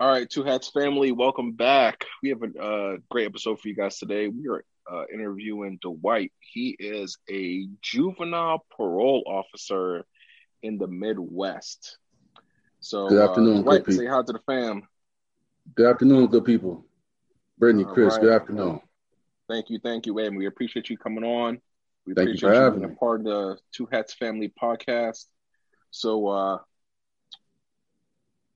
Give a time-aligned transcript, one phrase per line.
[0.00, 2.04] All right, Two Hats family, welcome back.
[2.22, 4.28] We have a uh, great episode for you guys today.
[4.28, 6.30] We are uh, interviewing Dwight.
[6.38, 10.04] He is a juvenile parole officer
[10.62, 11.98] in the Midwest.
[12.78, 14.86] So, good afternoon, uh, Dwight, good say hi to the fam.
[15.74, 16.86] Good afternoon, good people.
[17.58, 18.22] Brittany, All Chris, right.
[18.22, 18.80] good afternoon.
[19.48, 21.60] Thank you, thank you, and we appreciate you coming on.
[22.06, 24.52] We Thank you appreciate for you having being a part of the Two Hats Family
[24.62, 25.24] podcast.
[25.90, 26.58] So, uh,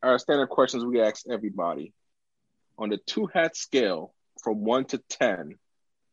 [0.03, 1.93] our standard questions we ask everybody
[2.79, 5.57] on the two hat scale from one to ten,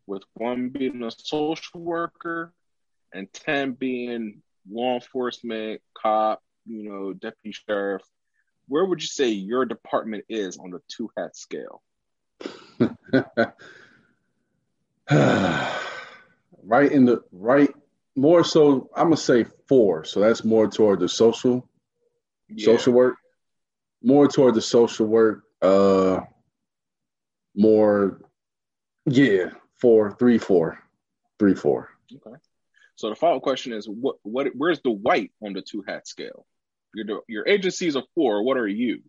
[0.05, 2.53] with one being a social worker
[3.13, 8.03] and ten being law enforcement, cop, you know, deputy sheriff.
[8.67, 11.81] Where would you say your department is on the two hat scale?
[16.63, 17.73] right in the right,
[18.15, 18.89] more so.
[18.95, 20.03] I'm gonna say four.
[20.05, 21.67] So that's more toward the social,
[22.47, 22.65] Yeah.
[22.65, 23.15] social work.
[24.01, 25.43] More toward the social work.
[25.61, 26.21] Uh,
[27.55, 28.21] more,
[29.05, 29.49] yeah,
[29.81, 30.79] four, three, four,
[31.37, 31.89] three, four.
[32.13, 32.37] Okay.
[32.95, 36.45] So the follow-up question is what what where's Dwight on the two hat scale?
[36.93, 38.43] Your your agency is a four.
[38.43, 39.01] What are you?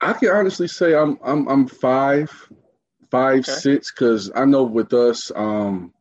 [0.00, 2.30] I can honestly say I'm I'm I'm five,
[3.10, 3.52] five Okay.
[3.52, 5.92] six because I know with us, um,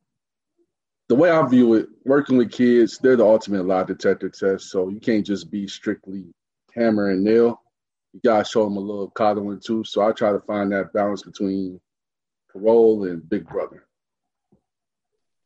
[1.07, 4.69] the way I view it, working with kids, they're the ultimate lie detector test.
[4.69, 6.25] So you can't just be strictly
[6.73, 7.61] hammer and nail.
[8.15, 9.83] You gotta show them a little coddling too.
[9.83, 11.81] So I try to find that balance between
[12.47, 13.85] parole and Big Brother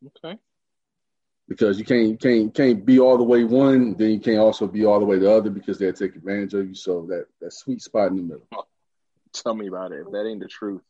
[0.06, 0.38] Okay.
[1.48, 4.38] because you can't you can't you can't be all the way one, then you can't
[4.38, 6.76] also be all the way the other because they'll take advantage of you.
[6.76, 8.48] So that that sweet spot in the middle.
[9.34, 10.04] Tell me about it.
[10.06, 10.84] If that ain't the truth.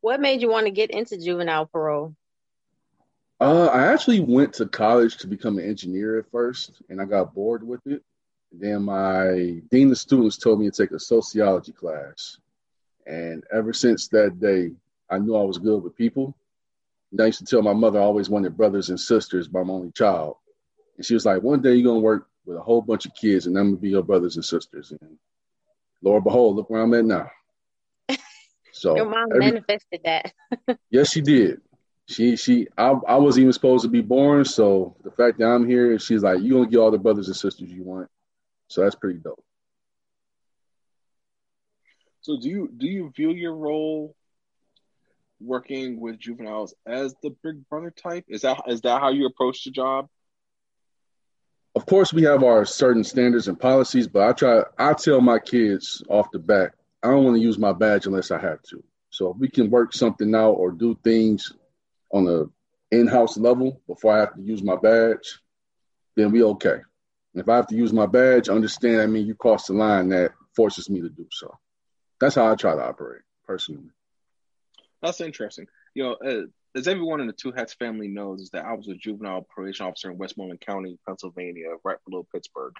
[0.00, 2.16] What made you want to get into juvenile parole?
[3.38, 7.34] Uh, I actually went to college to become an engineer at first, and I got
[7.34, 8.02] bored with it.
[8.52, 12.38] Then my dean of students told me to take a sociology class,
[13.06, 14.72] and ever since that day,
[15.08, 16.34] I knew I was good with people.
[17.12, 19.70] And I used to tell my mother I always wanted brothers and sisters, but I'm
[19.70, 20.36] only child,
[20.96, 23.46] and she was like, "One day you're gonna work with a whole bunch of kids,
[23.46, 25.18] and I'm gonna be your brothers and sisters." And
[26.02, 27.30] Lord and behold, look where I'm at now.
[28.72, 30.32] So Your mom every- manifested that.
[30.90, 31.60] Yes, she did.
[32.06, 35.68] She she I, I wasn't even supposed to be born, so the fact that I'm
[35.68, 38.10] here, she's like, You're gonna get all the brothers and sisters you want.
[38.70, 39.44] So that's pretty dope.
[42.20, 44.14] So do you do you view your role
[45.40, 48.24] working with juveniles as the big brother type?
[48.28, 50.08] Is that is that how you approach the job?
[51.74, 55.40] Of course, we have our certain standards and policies, but I try I tell my
[55.40, 58.82] kids off the bat, I don't want to use my badge unless I have to.
[59.10, 61.52] So if we can work something out or do things
[62.12, 62.44] on a
[62.94, 65.40] in-house level before I have to use my badge,
[66.14, 66.80] then we okay.
[67.34, 70.32] If I have to use my badge, understand I mean you cross the line that
[70.56, 71.56] forces me to do so.
[72.20, 73.90] That's how I try to operate personally.
[75.02, 75.66] That's interesting.
[75.94, 76.42] You know, uh,
[76.74, 79.86] as everyone in the Two Hats family knows, is that I was a juvenile probation
[79.86, 82.74] officer in Westmoreland County, Pennsylvania, right below Pittsburgh.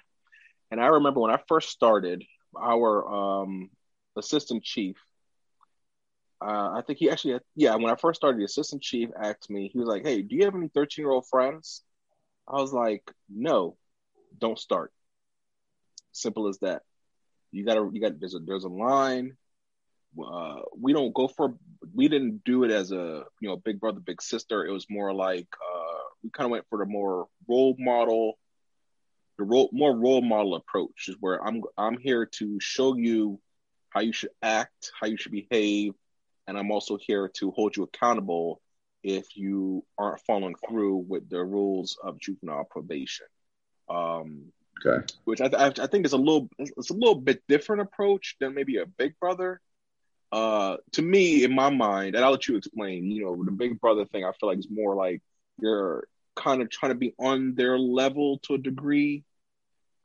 [0.69, 2.23] And I remember when I first started,
[2.57, 3.69] our um,
[4.15, 4.97] assistant chief,
[6.41, 9.49] uh, I think he actually, had, yeah, when I first started, the assistant chief asked
[9.49, 11.83] me, he was like, "Hey, do you have any 13 year old friends?"
[12.47, 13.77] I was like, "No,
[14.37, 14.91] don't start."
[16.11, 16.83] Simple as that.
[17.51, 18.19] You gotta, you got.
[18.19, 19.37] There's a, there's a line
[20.19, 21.55] uh, we don't go for
[21.95, 25.13] we didn't do it as a you know big brother big sister it was more
[25.13, 28.37] like uh, we kind of went for the more role model
[29.37, 33.39] the role more role model approach is where i'm i'm here to show you
[33.89, 35.93] how you should act how you should behave
[36.47, 38.61] and i'm also here to hold you accountable
[39.03, 43.27] if you aren't following through with the rules of juvenile probation
[43.91, 44.53] um
[44.85, 45.05] Okay.
[45.25, 48.55] which I, I, I think is a little it's a little bit different approach than
[48.55, 49.61] maybe a big brother
[50.31, 53.79] uh to me in my mind and i'll let you explain you know the big
[53.81, 55.21] brother thing i feel like is more like
[55.59, 59.23] you're kind of trying to be on their level to a degree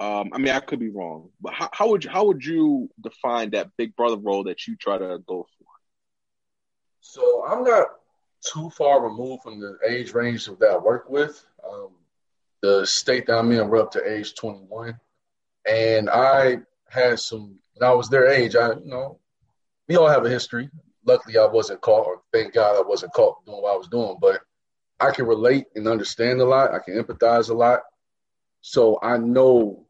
[0.00, 2.90] um i mean i could be wrong but how, how would you how would you
[3.00, 5.66] define that big brother role that you try to go for
[7.00, 7.88] So I'm not
[8.42, 11.44] too far removed from the age range that I work with.
[11.68, 11.90] Um,
[12.62, 14.98] the state that I'm in, we're up to age 21,
[15.68, 16.58] and I
[16.88, 17.58] had some.
[17.74, 19.20] When I was their age, I you know,
[19.88, 20.70] we all have a history.
[21.04, 24.16] Luckily, I wasn't caught, or thank God I wasn't caught doing what I was doing.
[24.20, 24.40] But
[24.98, 26.72] I can relate and understand a lot.
[26.72, 27.80] I can empathize a lot.
[28.62, 29.86] So I know,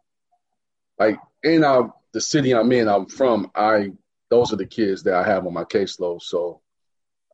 [0.98, 3.50] like in our, the city I'm in, I'm from.
[3.54, 3.92] I
[4.28, 6.22] those are the kids that I have on my caseload.
[6.22, 6.60] So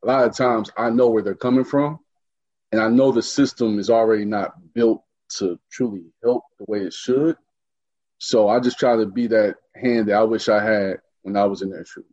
[0.03, 1.99] a lot of times I know where they're coming from,
[2.71, 5.03] and I know the system is already not built
[5.39, 7.35] to truly help the way it should.
[8.19, 11.45] So I just try to be that hand that I wish I had when I
[11.45, 12.05] was in their shoes.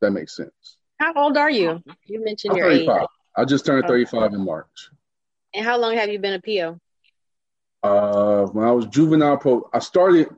[0.00, 0.76] That makes sense.
[0.98, 1.82] How old are you?
[2.06, 2.86] You mentioned I'm your age.
[2.86, 3.06] 35.
[3.36, 3.88] I just turned Oh.
[3.88, 4.90] 35 in March.
[5.54, 6.78] And how long have you been a PO?
[7.82, 10.28] Uh, when I was juvenile pro, I started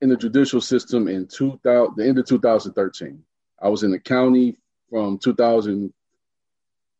[0.00, 3.22] in the judicial system in 2000, the end of 2013.
[3.60, 4.56] I was in the county
[4.90, 5.92] from 2000,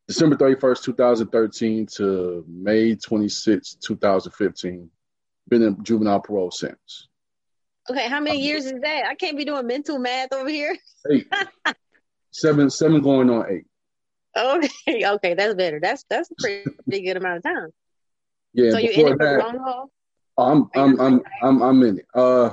[0.07, 4.89] December 31st, 2013 to May 26, 2015.
[5.47, 7.07] Been in juvenile parole since.
[7.89, 9.05] Okay, how many years is that?
[9.05, 10.75] I can't be doing mental math over here.
[11.11, 11.27] Eight,
[12.31, 13.65] seven, seven going on eight.
[14.35, 15.79] Okay, okay, that's better.
[15.79, 17.69] That's that's a pretty, pretty good amount of time.
[18.53, 19.91] Yeah, so you in it for the long haul?
[20.37, 22.07] I'm I'm I'm I'm I'm in it.
[22.13, 22.51] Uh,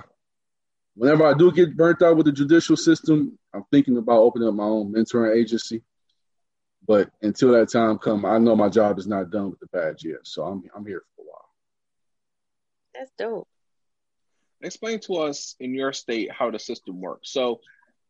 [0.94, 4.54] whenever I do get burnt out with the judicial system, I'm thinking about opening up
[4.54, 5.82] my own mentoring agency.
[6.86, 10.04] But until that time come, I know my job is not done with the badge
[10.04, 11.48] yet, so I'm I'm here for a while.
[12.94, 13.48] That's dope.
[14.62, 17.32] Explain to us in your state how the system works.
[17.32, 17.60] So,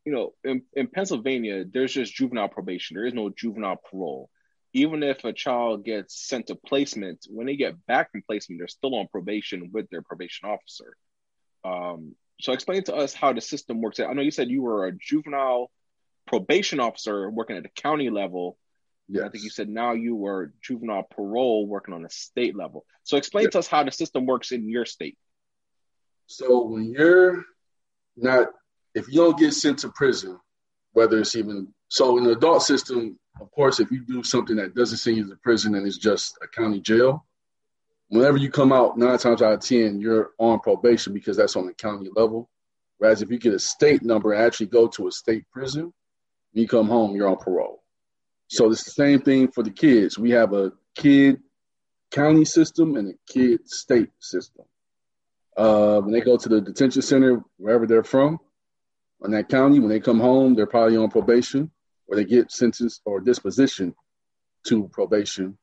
[0.04, 2.94] you know, in, in Pennsylvania, there's just juvenile probation.
[2.94, 4.28] There is no juvenile parole.
[4.74, 8.68] Even if a child gets sent to placement, when they get back from placement, they're
[8.68, 10.96] still on probation with their probation officer.
[11.64, 14.00] Um, so, explain to us how the system works.
[14.00, 15.70] I know you said you were a juvenile
[16.26, 18.58] probation officer working at the county level.
[19.08, 19.24] Yes.
[19.24, 22.84] I think you said now you were juvenile parole working on a state level.
[23.04, 23.52] So, explain Yes.
[23.52, 25.18] to us how the system works in your state.
[26.26, 27.44] So when you're
[28.16, 28.48] not,
[28.94, 30.38] if you don't get sent to prison,
[30.92, 34.74] whether it's even so in the adult system, of course, if you do something that
[34.74, 37.26] doesn't send you to prison and it's just a county jail,
[38.08, 41.66] whenever you come out, nine times out of ten, you're on probation because that's on
[41.66, 42.48] the county level.
[42.98, 45.92] Whereas if you get a state number and actually go to a state prison,
[46.52, 47.81] when you come home, you're on parole.
[48.52, 50.18] So it's the same thing for the kids.
[50.18, 51.40] We have a kid
[52.10, 54.66] county system and a kid state system.
[55.56, 58.38] Uh, when they go to the detention center, wherever they're from,
[59.24, 61.70] in that county, when they come home, they're probably on probation
[62.06, 63.94] or they get sentenced or disposition
[64.66, 65.56] to probation.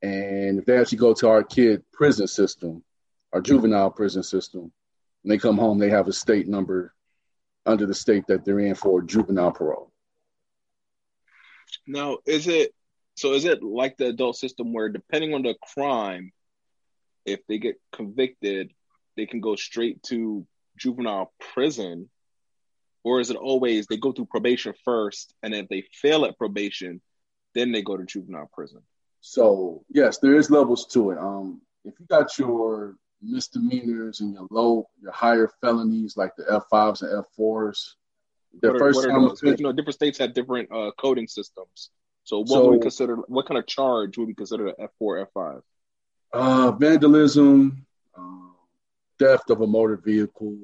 [0.00, 2.82] And if they actually go to our kid prison system,
[3.34, 4.72] our juvenile prison system,
[5.20, 6.94] when they come home, they have a state number
[7.66, 9.89] under the state that they're in for juvenile parole.
[11.90, 12.72] Now, is it
[13.16, 13.32] so?
[13.32, 16.32] Is it like the adult system where, depending on the crime,
[17.24, 18.72] if they get convicted,
[19.16, 20.46] they can go straight to
[20.78, 22.08] juvenile prison,
[23.02, 27.00] or is it always they go through probation first, and if they fail at probation,
[27.54, 28.82] then they go to juvenile prison?
[29.20, 31.18] So yes, there is levels to it.
[31.18, 36.64] Um, if you got your misdemeanors and your low, your higher felonies like the F
[36.70, 37.96] fives and F fours,
[38.60, 39.08] the What are, what
[39.42, 41.90] time you know, different states have different uh, coding systems.
[42.24, 43.16] So, what So- would we consider?
[43.16, 45.62] What kind of charge would we consider an F four, F five?
[46.32, 47.86] uh, vandalism,
[48.16, 48.54] um,
[49.18, 50.56] theft of a motor vehicle,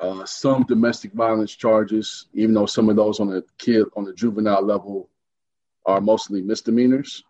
[0.00, 4.12] uh, some domestic violence charges, even though some of those on the kid on the
[4.12, 5.08] juvenile level
[5.86, 7.24] are mostly misdemeanors.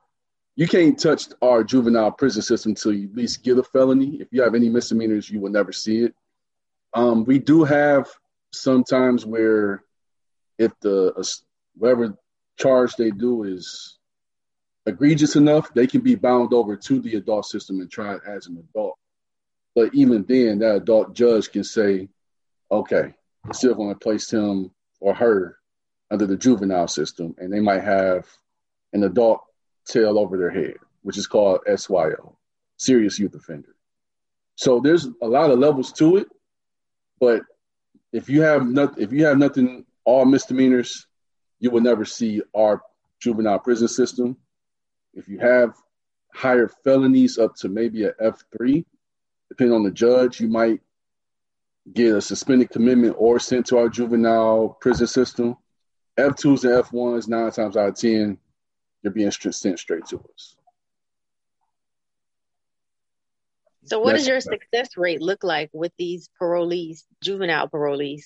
[0.56, 4.16] You can't touch our juvenile prison system until you at least get a felony.
[4.20, 6.14] If you have any misdemeanors, you will never see it.
[6.94, 8.08] Um, we do have
[8.52, 9.84] sometimes where
[10.58, 11.22] if the uh,
[11.76, 12.16] whatever
[12.58, 13.98] charge they do is
[14.86, 18.56] egregious enough, they can be bound over to the adult system and tried as an
[18.56, 18.98] adult.
[19.74, 22.08] But even then, that adult judge can say,
[22.70, 23.14] okay,
[23.44, 25.58] we're still going to place him or her
[26.10, 28.26] under the juvenile system, and they might have
[28.92, 29.40] an adult
[29.86, 32.36] tail over their head, which is called SYO,
[32.76, 33.76] serious youth offender.
[34.56, 36.28] So there's a lot of levels to it,
[37.20, 37.42] but
[38.12, 41.06] if you have not, if you have nothing, all misdemeanors,
[41.60, 42.82] you will never see our
[43.20, 44.36] juvenile prison system.
[45.14, 45.74] If you have
[46.34, 48.86] higher felonies up to maybe a F three,
[49.48, 50.80] depending on the judge, you might
[51.92, 55.56] get a suspended commitment or sent to our juvenile prison system.
[56.16, 58.38] F twos and F ones, nine times out of ten,
[59.02, 60.57] you're being sent straight to us.
[63.88, 68.22] So, what does your success rate look like with these parolees, juvenile parolees?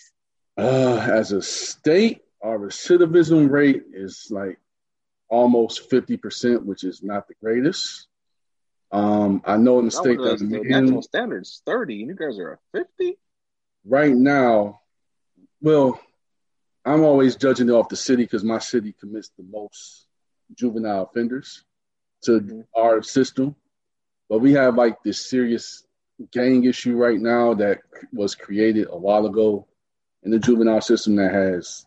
[0.58, 4.58] Uh, as a state, our recidivism rate is like
[5.28, 8.08] almost 50%, which is not the greatest.
[8.90, 12.10] Um, I know in the state That that the I'm national in standards thirty, and
[12.10, 13.16] you guys are at fifty.
[13.86, 14.80] right now,
[15.62, 15.98] well,
[16.84, 20.08] I'm always judging it off the city because my city commits the most
[20.54, 21.64] juvenile offenders
[22.24, 22.66] to Mhm.
[22.76, 23.56] our system.
[24.32, 25.84] But we have like this serious
[26.30, 27.80] gang issue right now that
[28.14, 29.68] was created a while ago
[30.22, 31.84] in the juvenile system that has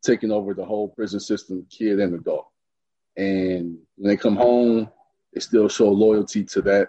[0.00, 2.48] taken over the whole prison system, kid and adult.
[3.18, 4.90] And when they come home,
[5.34, 6.88] they still show loyalty to that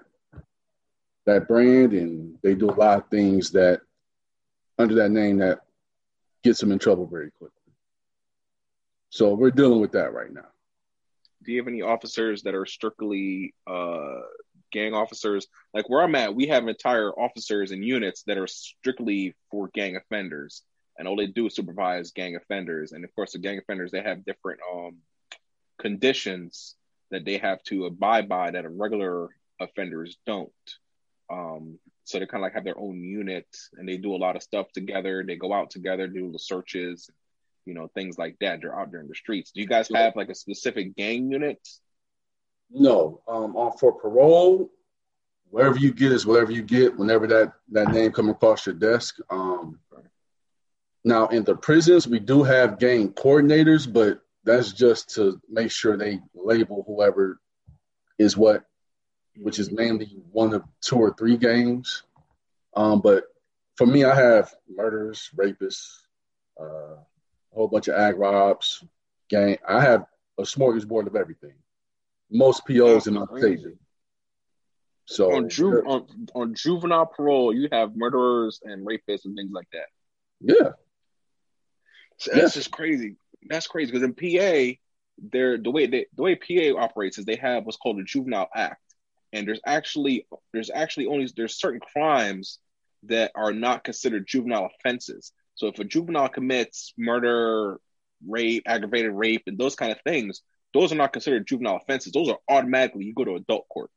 [1.25, 3.81] that brand and they do a lot of things that
[4.79, 5.59] under that name that
[6.45, 7.73] gets them in trouble very quickly.
[9.09, 10.47] So we're dealing with that right now.
[11.43, 14.21] Do you have any officers that are strictly uh,
[14.73, 15.47] gang officers?
[15.73, 19.95] Like where I'm at, we have entire officers and units that are strictly for gang
[19.95, 20.63] offenders,
[20.97, 22.91] and all they do is supervise gang offenders.
[22.91, 24.97] And of course, the gang offenders they have different um,
[25.79, 26.75] conditions
[27.11, 29.29] that they have to abide by that regular
[29.61, 30.51] offenders don't.
[31.31, 34.35] Um, so they kind of like have their own unit and they do a lot
[34.35, 35.23] of stuff together.
[35.25, 37.09] They go out together, do the searches,
[37.65, 38.59] you know, things like that.
[38.61, 39.51] They're out there in the streets.
[39.51, 41.65] Do you guys have like a specific gang unit?
[42.73, 43.21] No.
[43.27, 44.69] Um, on for parole,
[45.49, 46.97] wherever you get is whatever you get.
[46.97, 49.17] Whenever that that name come across your desk.
[49.29, 49.79] Um,
[51.05, 55.95] now in the prisons, we do have gang coordinators, but that's just to make sure
[55.95, 57.39] they label whoever
[58.17, 58.65] is what
[59.35, 62.03] which is mainly one of two or three games.
[62.75, 63.25] Um, but
[63.75, 66.01] for me, I have murders, rapists,
[66.59, 67.05] uh, a
[67.55, 68.83] whole bunch of ag robs,
[69.29, 69.57] gang.
[69.67, 70.05] I have
[70.37, 71.53] a smorgasbord of everything.
[72.33, 73.59] Most POs in state.
[75.05, 79.67] So on, ju- on, on juvenile parole, you have murderers and rapists and things like
[79.73, 79.85] that.
[80.41, 80.71] Yeah,
[82.17, 82.59] so that's yeah.
[82.61, 83.15] just crazy.
[83.49, 84.77] That's crazy because in PA,
[85.31, 88.49] they're the way they, the way PA operates is they have what's called a juvenile
[88.55, 88.83] act
[89.33, 92.59] and there's actually there's actually only there's certain crimes
[93.03, 95.33] that are not considered juvenile offenses.
[95.55, 97.79] So if a juvenile commits murder,
[98.25, 100.41] rape, aggravated rape, and those kind of things,
[100.73, 102.11] those are not considered juvenile offenses.
[102.11, 103.89] Those are automatically you go to adult court.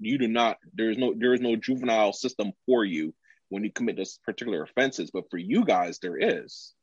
[0.00, 0.58] You do not.
[0.74, 3.14] There is no there is no juvenile system for you
[3.48, 5.10] when you commit those particular offenses.
[5.12, 6.74] But for you guys, there is.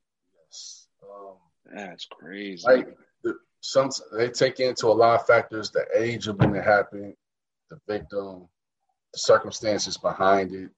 [0.47, 0.87] Yes.
[1.03, 1.35] Um,
[1.73, 2.63] That's crazy.
[2.65, 2.87] Like
[3.23, 7.15] the, some they take into a lot of factors: the age of when it happened,
[7.69, 8.47] the victim,
[9.13, 10.71] the circumstances behind it.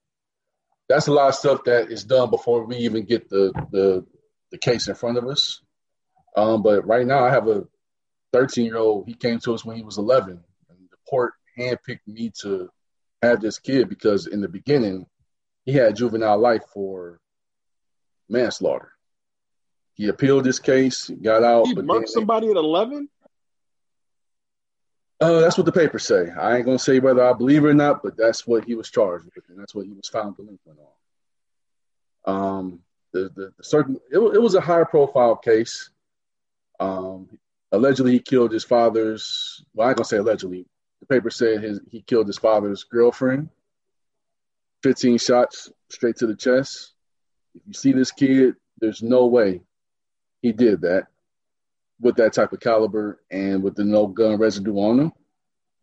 [0.90, 4.06] That's a lot of stuff that is done before we even get the the,
[4.52, 5.62] the case in front of us.
[6.36, 7.66] Um, but right now, I have a
[8.38, 9.08] 13 year old.
[9.08, 10.30] He came to us when he was 11,
[10.70, 12.70] and the court handpicked me to
[13.24, 15.08] have this kid because in the beginning,
[15.66, 17.20] he had juvenile life for
[18.30, 18.92] manslaughter.
[19.96, 21.66] He appealed this case, got out.
[21.66, 23.10] He murdered somebody at 11.
[25.20, 26.30] Uh, that's what the papers say.
[26.30, 28.92] I ain't gonna say whether I believe it or not, but that's what he was
[28.92, 30.78] charged with, and that's what he was found delinquent
[32.24, 32.36] on.
[32.36, 32.80] Um,
[33.14, 35.90] the the, the certain it, it was a high profile case.
[36.80, 37.40] Um,
[37.72, 39.64] allegedly he killed his father's.
[39.74, 40.66] Well, I ain't gonna say allegedly.
[41.02, 43.50] The paper said his he killed his father's girlfriend.
[44.84, 46.94] Fifteen shots straight to the chest.
[47.56, 49.62] If you see this kid, there's no way
[50.42, 51.08] he did that
[52.00, 55.14] with that type of caliber and with the no gun residue on them.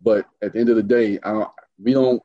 [0.01, 1.49] But at the end of the day, don't,
[1.83, 2.23] we don't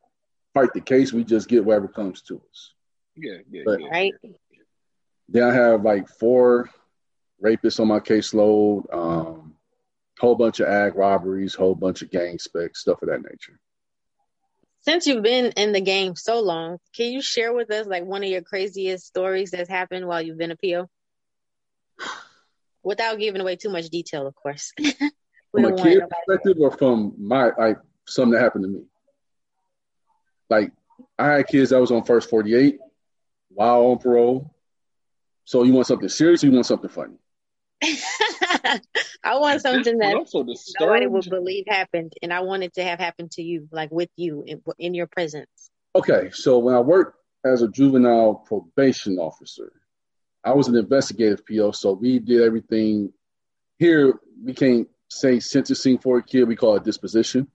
[0.53, 1.11] fight the case.
[1.11, 2.73] We just get whatever comes to us.
[3.15, 3.87] Yeah, yeah, but yeah.
[3.89, 4.13] Right.
[5.27, 6.69] Then I have like four
[7.43, 9.55] rapists on my caseload, um,
[10.19, 13.59] whole bunch of ag robberies, whole bunch of gang specs, stuff of that nature.
[14.81, 18.23] Since you've been in the game so long, can you share with us like one
[18.23, 20.89] of your craziest stories that's happened while you've been a PO?
[22.83, 24.73] without giving away too much detail, of course.
[25.51, 27.77] from a kid perspective, or from my like
[28.07, 28.81] something that happened to me.
[30.49, 30.71] Like
[31.17, 32.79] I had kids that was on first forty eight
[33.49, 34.53] while on parole.
[35.45, 36.43] So you want something serious?
[36.43, 37.15] or You want something funny?
[39.23, 43.41] I want something that nobody would believe happened, and I wanted to have happened to
[43.41, 45.71] you, like with you in, in your presence.
[45.95, 49.71] Okay, so when I worked as a juvenile probation officer,
[50.43, 53.13] I was an investigative PO, so we did everything.
[53.77, 57.47] Here we can't say sentencing for a kid; we call it disposition.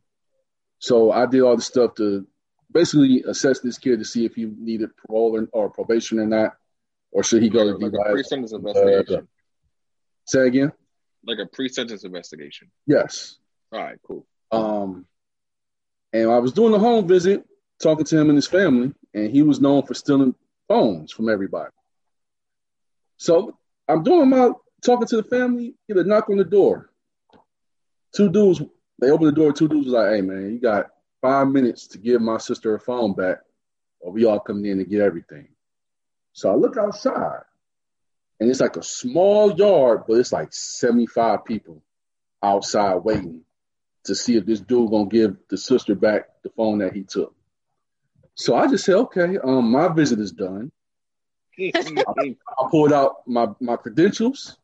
[0.78, 2.26] So I did all the stuff to
[2.72, 6.56] basically assess this kid to see if he needed parole or, or probation or not,
[7.12, 9.28] or should he go to like pre-sentence investigation.
[10.26, 10.72] Say again.
[11.26, 12.70] Like a pre-sentence investigation.
[12.86, 13.36] Yes.
[13.72, 13.98] All right.
[14.06, 14.26] Cool.
[14.52, 15.06] Um,
[16.12, 17.44] and I was doing a home visit,
[17.82, 20.34] talking to him and his family, and he was known for stealing
[20.68, 21.70] phones from everybody.
[23.16, 24.50] So I'm doing my
[24.84, 26.90] talking to the family, get a knock on the door.
[28.14, 28.62] Two dudes,
[29.00, 30.90] they open the door, two dudes was like, hey man, you got
[31.20, 33.38] five minutes to give my sister her phone back,
[34.00, 35.48] or we all coming in to get everything.
[36.32, 37.42] So I look outside,
[38.40, 41.82] and it's like a small yard, but it's like 75 people
[42.42, 43.42] outside waiting
[44.04, 47.34] to see if this dude gonna give the sister back the phone that he took.
[48.34, 50.72] So I just said, okay, um, my visit is done.
[51.60, 52.34] I,
[52.70, 54.58] pulled out my, my credentials.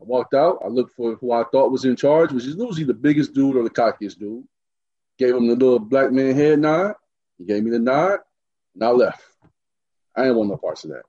[0.00, 0.60] I walked out.
[0.64, 3.56] I looked for who I thought was in charge, which is usually the biggest dude
[3.56, 4.44] or the cockiest dude.
[5.18, 6.94] Gave him the little black man head nod.
[7.38, 8.20] He gave me the nod,
[8.74, 9.22] and I left.
[10.14, 11.02] I didn't want no parts of that.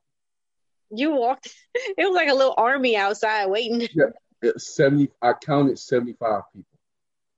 [0.92, 1.54] You walked.
[1.98, 3.88] It was like a little army outside waiting.
[3.94, 5.10] Yeah, seventy.
[5.22, 6.78] I counted seventy-five people.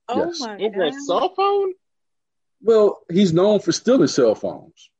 [0.08, 0.40] Oh Yes.
[0.40, 1.00] my Over a god!
[1.06, 1.72] cell phone?
[2.62, 4.90] Well, he's known for stealing cell phones.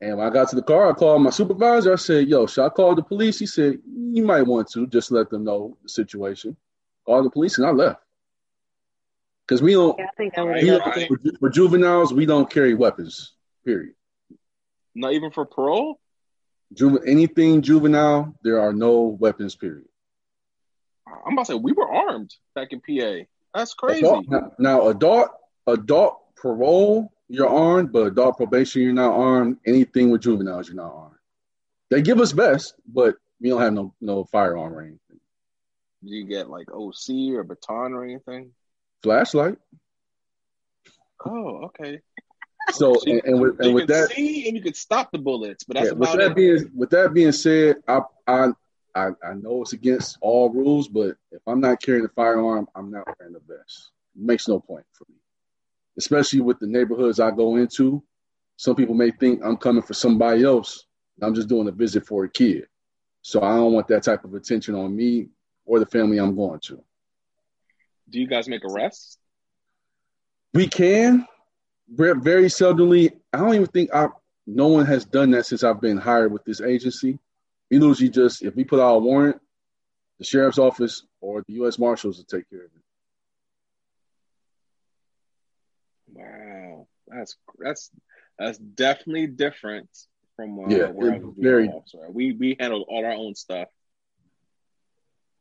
[0.00, 1.92] And when I got to the car, I called my supervisor.
[1.92, 5.10] I said, "Yo, should I call the police?" He said, "You might want to just
[5.12, 6.56] let them know the situation."
[7.06, 8.02] Called the police, and I left
[9.46, 9.96] because we don't.
[9.98, 12.48] Yeah, I think I would Yeah, have I done think- For, for juveniles, we don't
[12.50, 13.34] carry weapons.
[13.64, 13.94] Period.
[14.94, 16.00] Not even for parole?
[16.74, 19.54] Juve, anything juvenile, there are no weapons.
[19.54, 19.86] Period.
[21.06, 23.24] I'm about to say we were armed back in PA.
[23.54, 24.00] That's crazy.
[24.00, 25.30] Adult, now, now, adult,
[25.66, 29.58] adult parole, you're armed, but adult probation, you're not armed.
[29.66, 31.16] Anything with juveniles, you're not armed.
[31.90, 35.20] They give us best, but we don't have no no firearm or anything.
[36.02, 38.50] Do you get like OC or baton or anything?
[39.02, 39.58] Flashlight.
[41.24, 42.00] Oh, okay.
[42.72, 45.18] So and, and with and you with can that, see and you can stop the
[45.18, 46.36] bullets, but that's yeah, with that it.
[46.36, 48.48] being with that being said, I I
[48.94, 52.90] I I know it's against all rules, but if I'm not carrying a firearm, I'm
[52.90, 53.90] not wearing the vest.
[54.16, 55.16] It makes no point for me,
[55.98, 58.02] especially with the neighborhoods I go into.
[58.56, 60.86] Some people may think I'm coming for somebody else.
[61.22, 62.66] I'm just doing a visit for a kid,
[63.22, 65.28] so I don't want that type of attention on me
[65.66, 66.82] or the family I'm going to.
[68.10, 69.18] Do you guys make arrests?
[70.52, 71.26] We can,
[71.88, 73.12] very seldomly.
[73.32, 74.08] I don't even think I.
[74.46, 77.18] No one has done that since I've been hired with this agency.
[77.70, 79.40] We usually just if we put out a warrant,
[80.18, 81.78] the sheriff's office or the U.S.
[81.78, 82.70] Marshals will take care of it.
[86.12, 87.90] Wow, that's that's
[88.38, 89.88] that's definitely different
[90.36, 92.10] from uh, Yeah, where I was very- officer.
[92.10, 93.68] We we handled all our own stuff.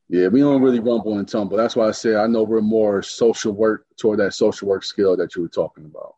[0.09, 1.57] Yeah, we don't really rumble and tumble.
[1.57, 5.17] That's why I say I know we're more social work toward that social work skill
[5.17, 6.15] that you were talking about.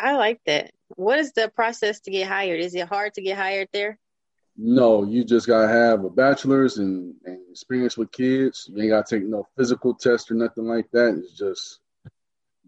[0.00, 0.70] I like that.
[0.96, 2.60] What is the process to get hired?
[2.60, 3.98] Is it hard to get hired there?
[4.56, 8.68] No, you just gotta have a bachelor's and, and experience with kids.
[8.72, 11.16] You ain't gotta take no physical test or nothing like that.
[11.18, 11.80] It's just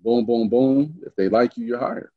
[0.03, 1.01] boom, boom, boom.
[1.07, 2.11] If they like you, you're hired.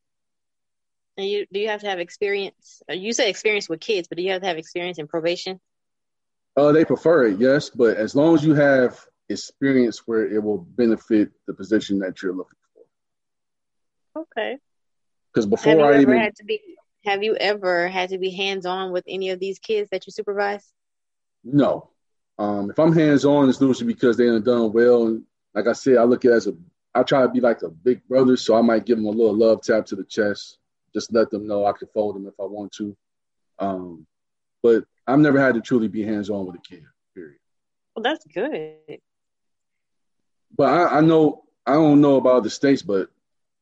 [1.18, 2.84] And you do you have to have experience?
[2.90, 5.60] uh, You say experience with kids, but do you have to have experience in probation?
[6.58, 9.00] Uh, they prefer it, yes, but as long as you have
[9.30, 12.60] experience where it will benefit the position that you're looking
[14.14, 14.22] for.
[14.22, 14.58] Okay.
[15.36, 16.62] Because Have before you I ever even had to be
[17.06, 20.12] have you ever had to be hands on with any of these kids that you
[20.12, 20.74] supervise?
[21.44, 21.90] no,
[22.40, 25.08] um, if I'm hands on, it's usually because they done done well.
[25.08, 26.54] And like I said, I look at it as a
[26.96, 29.36] I try to be like a big brother, so I might give them a little
[29.36, 30.58] love tap to the chest,
[30.94, 32.96] just let them know I can fold them if I want to.
[33.60, 34.08] Um,
[34.64, 36.84] but I've never had to truly be hands on with a kid.
[37.14, 37.38] Period.
[37.96, 39.00] Well, that's good.
[40.58, 43.10] But I, I know I don't know about the states, but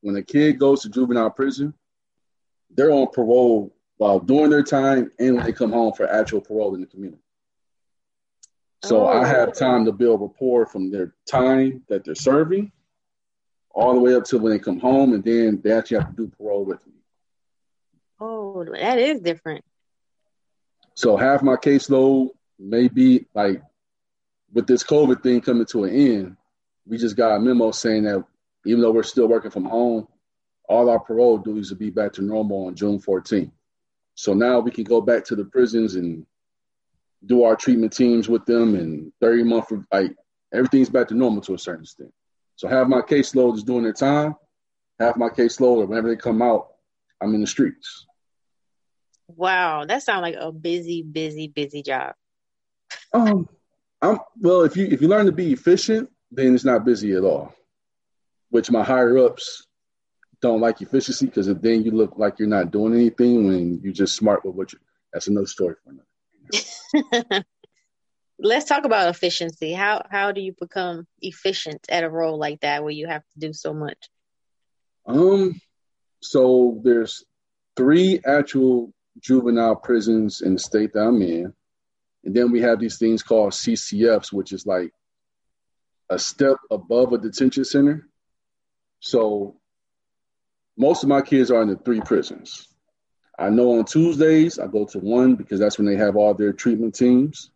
[0.03, 1.73] when a kid goes to juvenile prison,
[2.69, 6.75] they're on parole while doing their time and when they come home for actual parole
[6.75, 7.23] in the community.
[8.83, 9.23] So I oh.
[9.23, 9.53] have Oh.
[9.53, 12.73] time to build rapport from their time that they're serving
[13.73, 16.15] all the way up to when they come home and then they actually have to
[16.15, 16.93] do parole with me.
[18.19, 19.63] Oh, that is different.
[20.95, 23.61] So half my caseload may be like
[24.51, 26.37] with this COVID thing coming to an end,
[26.85, 28.23] we just got a memo saying that
[28.65, 30.07] even though we're still working from home,
[30.69, 33.51] all our parole duties will be back to normal on June 14th.
[34.15, 36.25] So now we can go back to the prisons and
[37.25, 40.15] do our treatment teams with them and 30 month like
[40.53, 42.13] everything's back to normal to a certain extent.
[42.55, 44.35] So half my caseload is doing their time,
[44.99, 46.67] half my caseload, or whenever they come out,
[47.21, 48.05] I'm in the streets.
[49.27, 52.13] Wow, that sounds like a busy, busy, busy job.
[53.13, 53.49] Um,
[54.01, 54.61] I'm well.
[54.61, 57.55] If you if you learn to be efficient, then it's not busy at all.
[58.53, 59.65] Which my higher ups
[60.39, 64.15] don't like efficiency because then you look like you're not doing anything when you're just
[64.15, 64.77] smart with what you.
[65.11, 65.89] That's another story for
[67.09, 67.45] another.
[68.39, 69.73] Let's talk about efficiency.
[69.73, 73.39] How how do you become efficient at a role like that where you have to
[73.39, 73.97] do so much?
[75.07, 75.59] Um,
[76.21, 77.25] so there's
[77.75, 81.51] three actual juvenile prisons in the state that I'm in,
[82.23, 84.91] and then we have these things called CCFs, which is like
[86.11, 88.07] a step above a detention center.
[89.03, 89.57] So
[90.77, 92.69] most of my kids are in the three prisons.
[93.37, 96.53] I know on Tuesdays I go to one because that's when they have all their
[96.53, 97.51] treatment teams.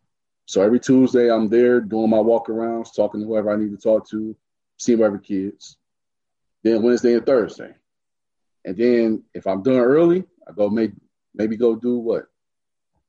[0.46, 3.78] So every Tuesday I'm there doing my walk arounds, talking to whoever I need to
[3.78, 4.36] talk to,
[4.76, 5.78] seeing whatever kids.
[6.64, 7.74] Then Wednesday and Thursday.
[8.66, 10.96] And then if I'm done early, I go maybe
[11.34, 12.26] maybe go do what?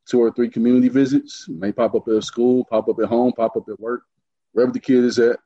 [0.09, 1.48] Two or three community visits.
[1.48, 4.05] May pop up at a school, pop up at home, pop up at work,
[4.53, 5.40] wherever the kid is at.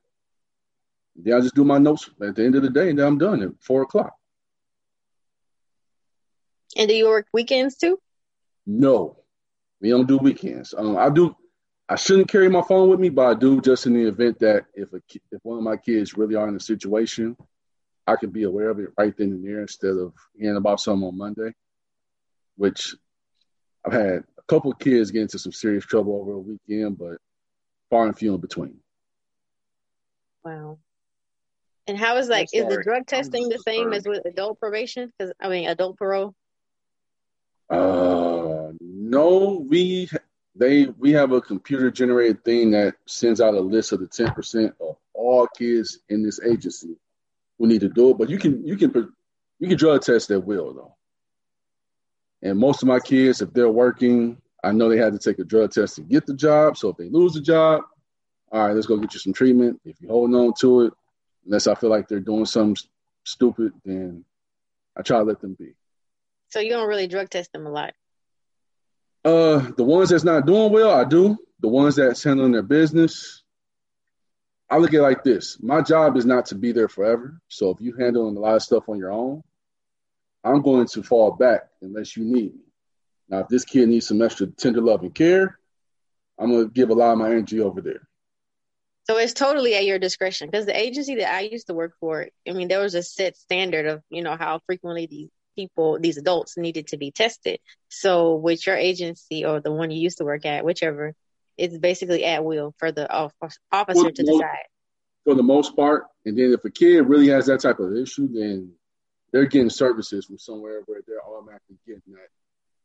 [1.16, 3.18] Then I just do my notes at the end of the day, and then I'm
[3.18, 4.14] done at four o'clock.
[6.77, 7.98] And do you work weekends too?
[8.66, 9.18] No,
[9.81, 10.75] We don't do weekends.
[10.77, 11.37] Um, I do.
[11.88, 14.64] I shouldn't carry my phone with me, but I do just in the event that
[14.75, 17.37] if a if one of my kids really are in a situation,
[18.07, 21.07] I can be aware of it right then and there instead of hearing about something
[21.07, 21.53] on Monday.
[22.57, 22.94] Which
[23.85, 27.18] I've had a couple of kids get into some serious trouble over a weekend, but
[27.90, 28.79] far and few in between.
[30.44, 30.79] Wow.
[31.87, 35.12] And how is like is the drug testing the same as with adult probation?
[35.18, 36.35] Because I mean adult parole.
[37.68, 40.09] Uh, no, we
[40.55, 44.33] they we have a computer generated thing that sends out a list of the ten
[44.33, 46.97] percent of all kids in this agency
[47.59, 48.18] who need to do it.
[48.18, 49.12] But you can you can
[49.59, 50.95] you can drug test at will though.
[52.42, 55.45] And most of my kids, if they're working, I know they had to take a
[55.45, 56.77] drug test to get the job.
[56.77, 57.83] So if they lose the job,
[58.51, 59.81] all right, let's go get you some treatment.
[59.85, 60.92] If you're holding on to it,
[61.44, 62.76] unless I feel like they're doing something
[63.24, 64.24] stupid, then
[64.96, 65.74] I try to let them be.
[66.50, 67.94] So you don't really drug test them a lot.
[69.24, 71.38] Uh, the ones that's not doing well, I do.
[71.61, 73.42] The ones that's handling their business,
[74.68, 75.59] I look at it like this.
[75.62, 77.40] My job is not to be there forever.
[77.48, 79.42] So if you're handling a lot of stuff on your own,
[80.42, 82.64] I'm going to fall back unless you need me.
[83.28, 85.59] Now, if this kid needs some extra tender love and care,
[86.38, 88.09] I'm going to give a lot of my energy over there.
[89.04, 92.28] So it's totally at your discretion because the agency that I used to work for,
[92.48, 96.18] I mean, there was a set standard of, you know, how frequently these people, these
[96.18, 97.58] adults needed to be tested.
[97.88, 101.14] So with your agency or the one you used to work at, whichever,
[101.58, 104.66] it's basically at will for the officer to decide.
[105.24, 106.04] For the most part.
[106.24, 108.72] And then if a kid really has that type of issue, then
[109.32, 112.28] they're getting services from somewhere where they're automatically getting that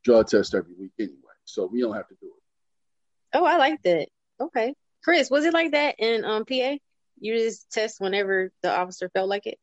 [0.03, 1.15] drug test every week anyway.
[1.45, 3.37] So we don't have to do it.
[3.37, 4.07] Oh, I like that.
[4.39, 4.73] Okay.
[5.03, 6.77] Chris, was it like that in um, PA?
[7.19, 9.57] You just test whenever the officer felt like it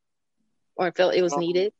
[0.76, 1.72] or felt it was um, needed?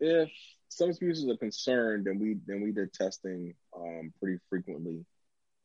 [0.00, 0.30] If
[0.68, 5.04] substance abuse are concerned, then we then we did testing um, pretty frequently,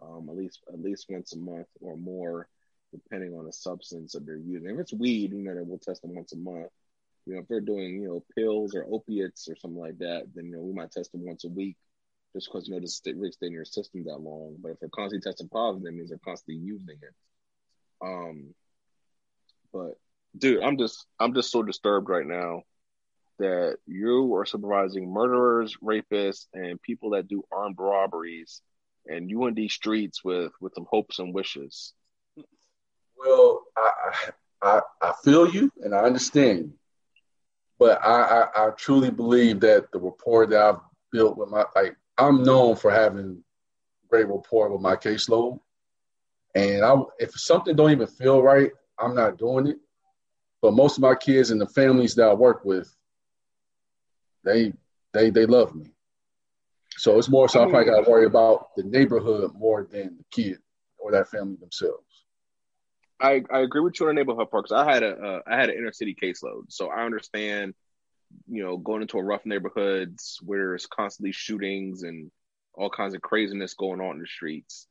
[0.01, 2.47] um, at least at least once a month or more,
[2.91, 4.69] depending on the substance that they're using.
[4.69, 6.69] If it's weed, you know, then we'll test them once a month.
[7.25, 10.45] You know, if they're doing you know pills or opiates or something like that, then
[10.45, 11.77] you know we might test them once a week
[12.33, 14.55] just because you know this really stay in your system that long.
[14.61, 17.13] But if they're constantly testing positive, that means they're constantly using it.
[18.01, 18.53] Um,
[19.73, 19.93] but
[20.37, 22.63] dude, I'm just I'm just so disturbed right now
[23.39, 28.61] that you are supervising murderers, rapists, and people that do armed robberies,
[29.07, 31.93] and you in these streets with with some hopes and wishes.
[33.17, 36.73] Well, I I I feel you and I understand
[37.79, 41.95] but I I, I truly believe that the rapport that I've built with my like
[42.19, 43.43] I'm known for having
[44.09, 45.59] great rapport with my caseload.
[46.55, 49.77] And I, if something don't even feel right, I'm not doing it.
[50.61, 52.93] But most of my kids and the families that I work with,
[54.43, 54.73] they
[55.13, 55.91] they they love me.
[56.97, 60.25] So it's more so I probably got to worry about the neighborhood more than the
[60.31, 60.57] kid
[60.97, 62.03] or that family themselves.
[63.21, 65.57] I, I agree with you on the neighborhood part because I had a uh, I
[65.57, 67.73] had an inner city caseload, so I understand
[68.47, 72.31] you know, going into a rough neighborhoods where there's constantly shootings and
[72.73, 74.87] all kinds of craziness going on in the streets.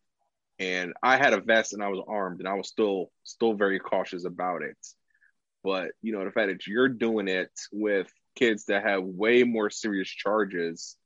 [0.59, 3.79] And I had a vest and I was armed and I was still still very
[3.79, 4.77] cautious about it.
[5.63, 9.71] But you know, the fact that you're doing it with kids that have way more
[9.71, 10.97] serious charges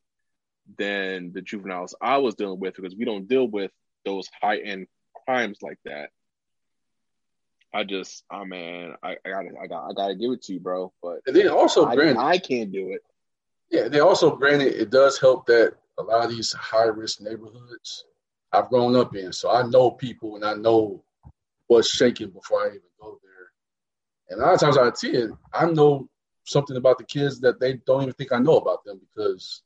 [0.78, 3.70] than the juveniles I was dealing with because we don't deal with
[4.04, 4.86] those high end
[5.26, 6.10] crimes like that.
[7.74, 10.60] I just, oh man, I, I gotta, I got, I gotta give it to you,
[10.60, 10.92] bro.
[11.02, 13.00] But and then also, I, granted, I can't do it.
[13.70, 18.04] Yeah, they also, granted, it does help that a lot of these high risk neighborhoods
[18.52, 21.02] I've grown up in, so I know people and I know
[21.68, 23.50] what's shaking before I even go there.
[24.28, 26.08] And a lot of times I see it, I know
[26.44, 29.62] something about the kids that they don't even think I know about them because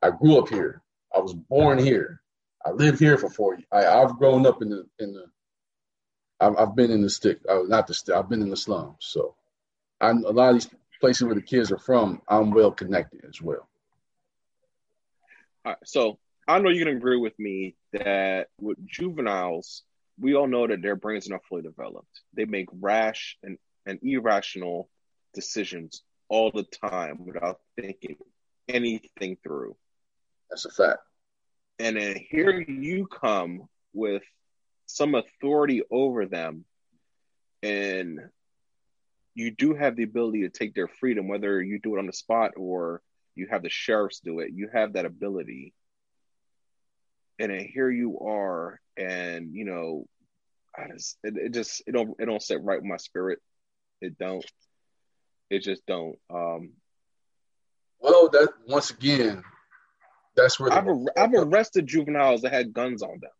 [0.00, 0.82] I grew up here.
[1.14, 2.22] I was born here.
[2.64, 3.66] I lived here for four years.
[3.72, 5.26] I, I've grown up in the in the
[6.42, 8.14] I've, I've been in the stick, uh, not the stick.
[8.14, 8.96] I've been in the slums.
[9.00, 9.34] So,
[10.00, 13.40] I'm, a lot of these places where the kids are from, I'm well connected as
[13.40, 13.68] well.
[15.64, 19.82] All right, so I know you can agree with me that with juveniles,
[20.18, 22.20] we all know that their brains are not fully developed.
[22.34, 24.88] They make rash and, and irrational
[25.34, 28.16] decisions all the time without thinking
[28.68, 29.76] anything through.
[30.50, 31.00] That's a fact.
[31.78, 34.22] And then here you come with
[34.92, 36.64] some authority over them.
[37.62, 38.20] And
[39.34, 42.12] you do have the ability to take their freedom whether you do it on the
[42.12, 43.00] spot or
[43.34, 44.50] you have the sheriffs do it.
[44.52, 45.72] You have that ability.
[47.38, 50.06] And then here you are and you know
[50.76, 53.38] I just, it, it just it don't it don't sit right with my spirit.
[54.00, 54.44] It don't.
[55.50, 56.16] It just don't.
[56.30, 56.72] Um
[58.00, 59.42] well that once again
[60.36, 63.30] that's where I've, I've arrested juveniles that had guns on them.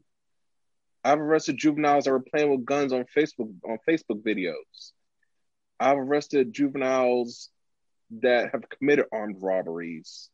[1.04, 4.92] I've arrested juveniles that were playing with guns on Facebook on Facebook videos.
[5.80, 7.50] I've arrested juveniles
[8.20, 10.28] that have committed armed robberies.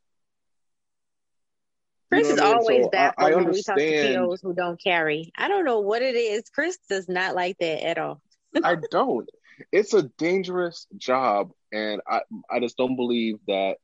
[2.11, 4.54] Chris you know is always so baffled I, I when we talk to POs who
[4.54, 5.33] don't carry.
[5.37, 6.44] I don't know what it is.
[6.50, 8.20] Chris does not like that at all.
[8.64, 9.28] I don't.
[9.72, 13.76] It's a dangerous job, and I I just don't believe that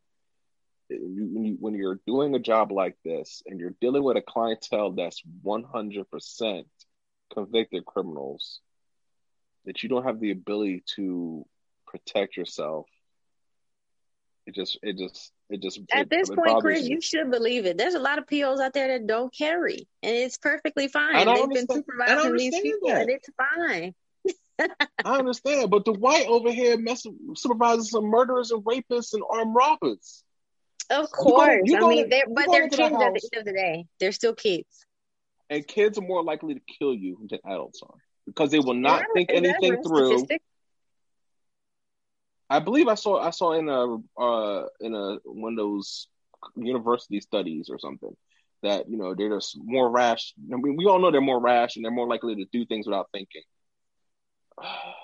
[0.90, 4.92] when, you, when you're doing a job like this and you're dealing with a clientele
[4.92, 6.64] that's 100%
[7.32, 8.60] convicted criminals,
[9.64, 11.46] that you don't have the ability to
[11.86, 12.86] protect yourself.
[14.46, 15.80] It just, it just, it just.
[15.90, 17.78] At it, this it point, Chris, you should believe it.
[17.78, 21.26] There's a lot of POs out there that don't carry, and it's perfectly fine.
[21.26, 23.02] They've been supervising these people, that.
[23.02, 23.94] and it's fine.
[25.04, 30.23] I understand, but Dwight over here mess, supervises some murderers and rapists and armed robbers.
[30.90, 31.60] Of course.
[31.64, 33.52] You go, you I mean, they're, but they're kids the at the end of the
[33.52, 33.86] day.
[34.00, 34.86] They're still kids.
[35.50, 37.94] And kids are more likely to kill you than adults are
[38.26, 40.18] because they will not yeah, think anything through.
[40.18, 40.42] Statistic.
[42.48, 46.08] I believe I saw I saw in a uh, in a one of those
[46.56, 48.14] university studies or something
[48.62, 50.34] that you know they're just more rash.
[50.52, 52.86] I mean, we all know they're more rash and they're more likely to do things
[52.86, 53.42] without thinking.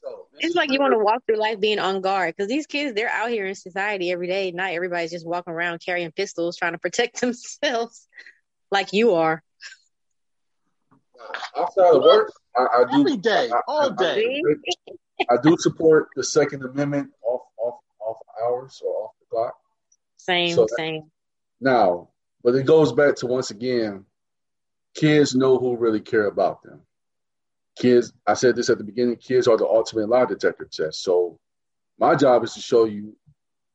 [0.00, 2.94] So it's like you want to walk through life being on guard because these kids
[2.94, 4.50] they're out here in society every day.
[4.50, 8.08] Not everybody's just walking around carrying pistols trying to protect themselves
[8.70, 9.42] like you are.
[11.56, 14.40] Outside of work, I, I do every day, I, all day.
[15.20, 19.54] I, I, do support the Second Amendment off off off hours or off the clock.
[20.16, 21.10] Same, so same.
[21.60, 22.08] now,
[22.42, 24.06] but it goes back to once again,
[24.94, 26.80] kids know who really care about them
[27.80, 31.02] kids, I said this at the beginning, kids are the ultimate lie detector test.
[31.02, 31.38] So
[31.98, 33.16] my job is to show you,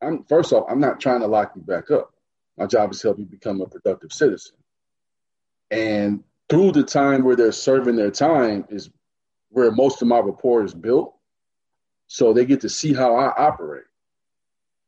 [0.02, 2.13] I'm first off, I'm not trying to lock you back up.
[2.58, 4.56] My job is to help you become a productive citizen.
[5.72, 8.91] And through the time where they're serving their time is
[9.50, 11.15] where most of my rapport is built.
[12.08, 13.86] So they get to see how I operate.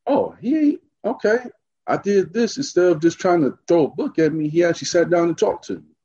[0.05, 1.39] Oh, he okay.
[1.87, 4.49] I did this instead of just trying to throw a book at me.
[4.49, 5.95] He actually sat down and talked to me,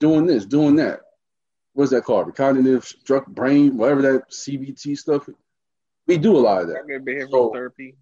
[0.00, 1.00] doing this, doing that
[1.74, 2.34] what's that called?
[2.34, 5.28] Cognitive struck brain, whatever that CBT stuff.
[6.06, 6.86] We do a lot of that.
[6.86, 7.96] Behavioral so, therapy.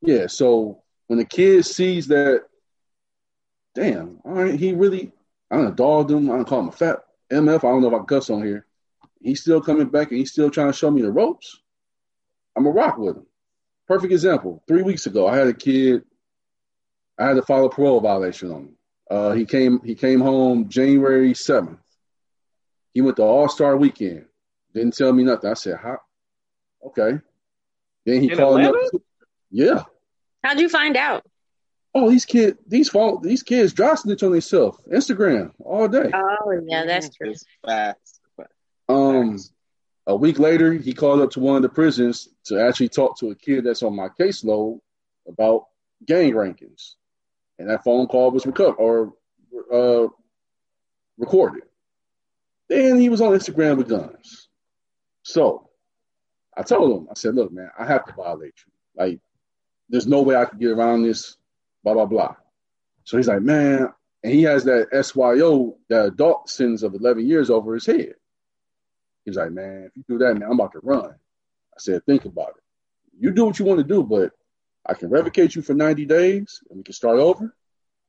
[0.00, 0.26] Yeah.
[0.26, 2.44] So when the kid sees that,
[3.74, 5.12] damn, all right, he really,
[5.50, 6.30] I don't dogged him.
[6.30, 7.00] I don't call him a fat
[7.30, 7.58] MF.
[7.58, 8.66] I don't know if I cuss on here.
[9.20, 11.60] He's still coming back and he's still trying to show me the ropes.
[12.56, 13.26] I'm a rock with him.
[13.88, 14.62] Perfect example.
[14.66, 16.04] Three weeks ago, I had a kid.
[17.18, 18.76] I had to file a parole violation on him.
[19.10, 19.80] Uh, he came.
[19.84, 21.78] He came home January seventh.
[22.94, 24.24] He went to All Star Weekend.
[24.72, 25.50] Didn't tell me nothing.
[25.50, 25.98] I said, "How?
[26.86, 27.18] Okay."
[28.06, 28.78] Then he In called Atlanta?
[28.94, 29.02] up.
[29.50, 29.82] Yeah.
[30.42, 31.24] How'd you find out?
[31.94, 34.78] Oh, these kids, these fall, these kids dry snitch on themselves.
[34.92, 36.10] Instagram all day.
[36.12, 37.30] Oh yeah, that's true.
[37.30, 38.20] It's fast.
[38.88, 39.38] Um,
[40.06, 43.30] a week later, he called up to one of the prisons to actually talk to
[43.30, 44.80] a kid that's on my caseload
[45.26, 45.66] about
[46.04, 46.94] gang rankings,
[47.58, 49.14] and that phone call was recovered or
[49.72, 50.08] uh,
[51.16, 51.62] recorded.
[52.68, 54.48] Then he was on Instagram with guns.
[55.22, 55.68] So
[56.56, 58.72] I told him, I said, look, man, I have to violate you.
[58.96, 59.20] Like,
[59.88, 61.36] there's no way I could get around this,
[61.82, 62.36] blah, blah, blah.
[63.04, 67.50] So he's like, man, and he has that SYO, that adult sentence of 11 years
[67.50, 68.14] over his head.
[69.24, 71.10] He's like, man, if you do that, man, I'm about to run.
[71.10, 72.62] I said, think about it.
[73.18, 74.32] You do what you want to do, but
[74.86, 77.54] I can revocate you for 90 days and we can start over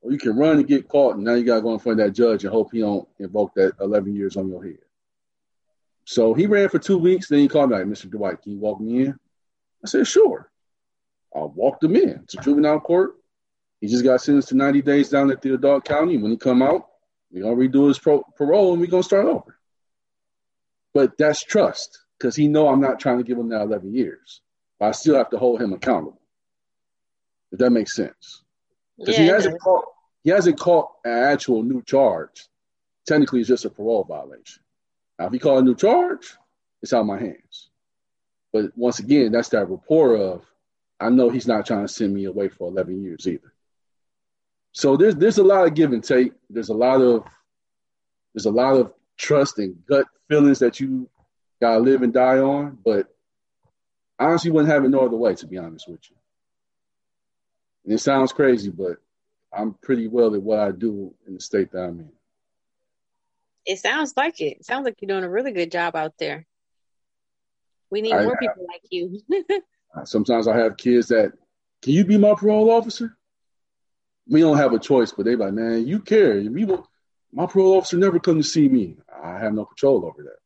[0.01, 1.99] or you can run and get caught, and now you got to go in front
[1.99, 4.77] of that judge and hope he don't invoke that 11 years on your head.
[6.05, 7.27] So he ran for two weeks.
[7.27, 8.09] Then he called me like, Mr.
[8.09, 9.19] Dwight, can you walk me in?
[9.83, 10.51] I said, sure.
[11.35, 13.15] I walked him in to juvenile court.
[13.81, 16.17] He just got sentenced to 90 days down at Theodore County.
[16.17, 16.87] When he come out,
[17.33, 19.59] going to redo his pro- parole and going to start over.
[20.93, 24.41] But that's trust because he know I'm not trying to give him that 11 years.
[24.79, 26.21] But I still have to hold him accountable.
[27.51, 28.43] If that makes sense.
[28.97, 29.85] Because yeah, he hasn't caught
[30.23, 32.47] he hasn't caught an actual new charge.
[33.05, 34.63] Technically, it's just a parole violation.
[35.19, 36.35] Now, if he caught a new charge,
[36.81, 37.69] it's out of my hands.
[38.51, 40.45] But once again, that's that rapport of
[40.99, 43.53] I know he's not trying to send me away for 11 years either.
[44.71, 46.33] So there's there's a lot of give and take.
[46.49, 47.23] There's a lot of
[48.33, 51.09] there's a lot of trust and gut feelings that you
[51.61, 52.77] gotta live and die on.
[52.83, 53.07] But
[54.19, 56.15] I honestly wouldn't have it no other way, to be honest with you.
[57.85, 58.97] And it sounds crazy, but
[59.53, 62.11] I'm pretty well at what I do in the state that I'm in.
[63.65, 64.57] It sounds like it.
[64.59, 66.45] it sounds like you're doing a really good job out there.
[67.89, 69.21] We need I, more people like you.
[70.03, 71.31] sometimes I have kids that,
[71.81, 73.17] can you be my parole officer?
[74.27, 76.37] we don't have a choice, but they like, man, you care.
[76.37, 76.85] You want,
[77.31, 78.97] my parole officer never come to see me.
[79.23, 80.37] I have no control over that.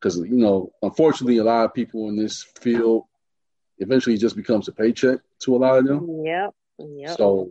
[0.00, 3.04] Because you know, unfortunately, a lot of people in this field
[3.78, 6.24] eventually it just becomes a paycheck to a lot of them.
[6.24, 6.54] Yep.
[6.78, 7.16] Yep.
[7.16, 7.50] So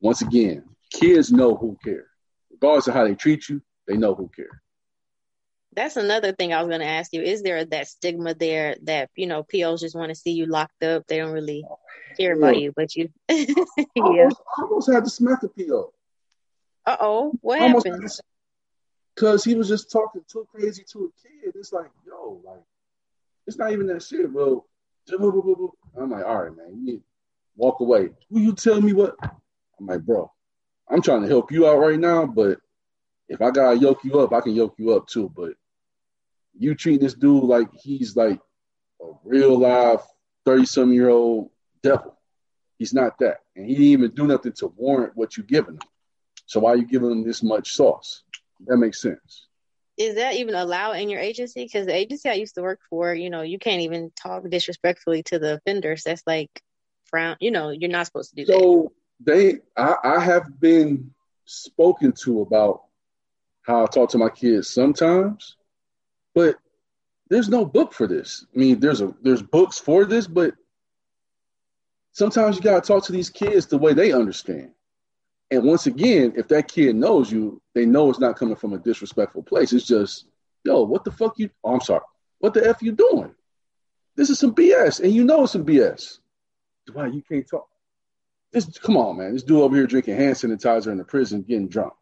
[0.00, 2.06] once again, kids know who care.
[2.50, 4.62] Regardless of how they treat you, they know who care.
[5.74, 7.20] That's another thing I was going to ask you.
[7.22, 10.84] Is there that stigma there that, you know, POs just want to see you locked
[10.84, 11.04] up?
[11.08, 11.64] They don't really
[12.16, 13.08] care about you, but you.
[13.28, 13.44] yeah.
[13.96, 15.92] I almost, I almost had to smack the PO.
[16.86, 17.32] Uh oh.
[17.40, 18.08] What happened?
[19.14, 21.54] Because he was just talking too crazy to a kid.
[21.56, 22.62] It's like, yo, like,
[23.46, 24.64] it's not even that shit, bro.
[25.12, 27.02] I'm like, all right, man, you need
[27.56, 28.10] walk away.
[28.30, 29.16] Will you tell me what?
[29.22, 30.30] I'm like, bro,
[30.88, 32.58] I'm trying to help you out right now, but
[33.28, 35.30] if I gotta yoke you up, I can yoke you up too.
[35.34, 35.52] But
[36.58, 38.40] you treat this dude like he's like
[39.00, 40.00] a real live
[40.44, 41.50] 30 some year old
[41.82, 42.18] devil.
[42.78, 43.38] He's not that.
[43.56, 45.80] And he didn't even do nothing to warrant what you giving him.
[46.46, 48.22] So why are you giving him this much sauce?
[48.66, 49.46] That makes sense.
[49.96, 51.64] Is that even allowed in your agency?
[51.64, 55.22] Because the agency I used to work for, you know, you can't even talk disrespectfully
[55.24, 56.02] to the offenders.
[56.02, 56.50] That's like
[57.06, 57.36] frown.
[57.40, 58.58] You know, you're not supposed to do so that.
[58.58, 61.12] So they, I, I have been
[61.44, 62.82] spoken to about
[63.62, 65.56] how I talk to my kids sometimes,
[66.34, 66.56] but
[67.30, 68.46] there's no book for this.
[68.54, 70.54] I mean, there's a there's books for this, but
[72.12, 74.72] sometimes you gotta talk to these kids the way they understand.
[75.50, 78.78] And once again, if that kid knows you, they know it's not coming from a
[78.78, 79.72] disrespectful place.
[79.72, 80.26] It's just,
[80.64, 81.50] yo, what the fuck you?
[81.62, 82.02] Oh, I'm sorry.
[82.38, 83.34] What the f you doing?
[84.16, 86.18] This is some BS, and you know it's some BS.
[86.92, 87.68] Why you can't talk?
[88.52, 89.32] This, come on, man.
[89.32, 91.92] This dude over here drinking hand sanitizer in the prison, getting drunk.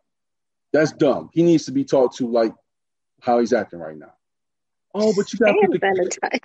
[0.73, 1.31] That's dumb.
[1.33, 2.55] He needs to be talked to like
[3.21, 4.13] how he's acting right now.
[4.95, 6.41] Oh, but you got to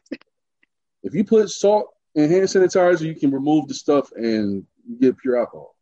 [1.04, 4.66] If you put salt in hand sanitizer, you can remove the stuff and
[5.00, 5.76] get pure alcohol.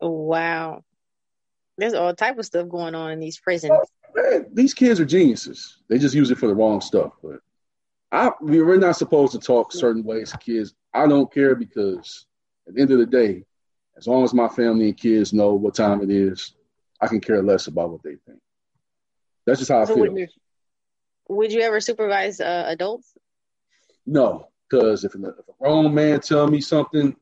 [0.00, 0.82] Wow.
[1.78, 3.72] There's all type of stuff going on in these prisons.
[3.74, 5.78] Oh, man, these kids are geniuses.
[5.88, 7.12] They just use it for the wrong stuff.
[7.22, 7.40] But
[8.12, 10.74] I we're not supposed to talk certain ways to kids.
[10.94, 12.26] I don't care because
[12.66, 13.44] at the end of the day,
[13.96, 16.54] as long as my family and kids know what time it is,
[17.00, 18.40] I can care less about what they think.
[19.44, 20.12] That's just how so I feel.
[20.12, 20.28] Would you,
[21.28, 23.12] would you ever supervise uh, adults?
[24.06, 27.16] No, because if, if, a grown man tell me something,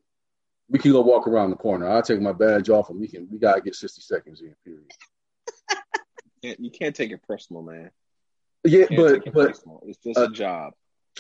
[0.74, 1.88] we can go walk around the corner.
[1.88, 6.58] I'll take my badge off and we can we gotta get 60 seconds in, period.
[6.58, 7.92] you can't take it personal, man.
[8.64, 9.80] Yeah, but but personal.
[9.86, 10.72] it's just uh, a job.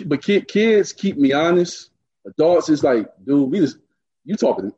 [0.06, 1.90] But kid, kids keep me honest.
[2.26, 3.76] Adults is like, dude, we just
[4.24, 4.72] you talking.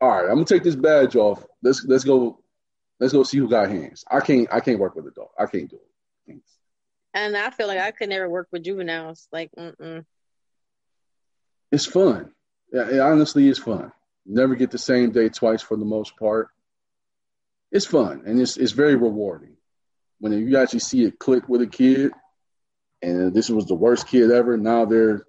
[0.00, 1.44] All right, I'm gonna take this badge off.
[1.60, 2.38] Let's let's go
[3.00, 4.04] let's go see who got hands.
[4.08, 5.30] I can't I can't work with a dog.
[5.36, 5.80] I can't do
[6.28, 6.40] it.
[7.12, 9.26] And I feel like I could never work with juveniles.
[9.32, 10.04] Like, mm-mm.
[11.72, 12.30] it's fun.
[12.72, 13.92] Yeah, it honestly is fun.
[14.24, 16.48] Never get the same day twice for the most part.
[17.72, 19.56] It's fun and it's it's very rewarding
[20.18, 22.12] when you actually see it click with a kid.
[23.02, 24.56] And this was the worst kid ever.
[24.56, 25.26] Now they're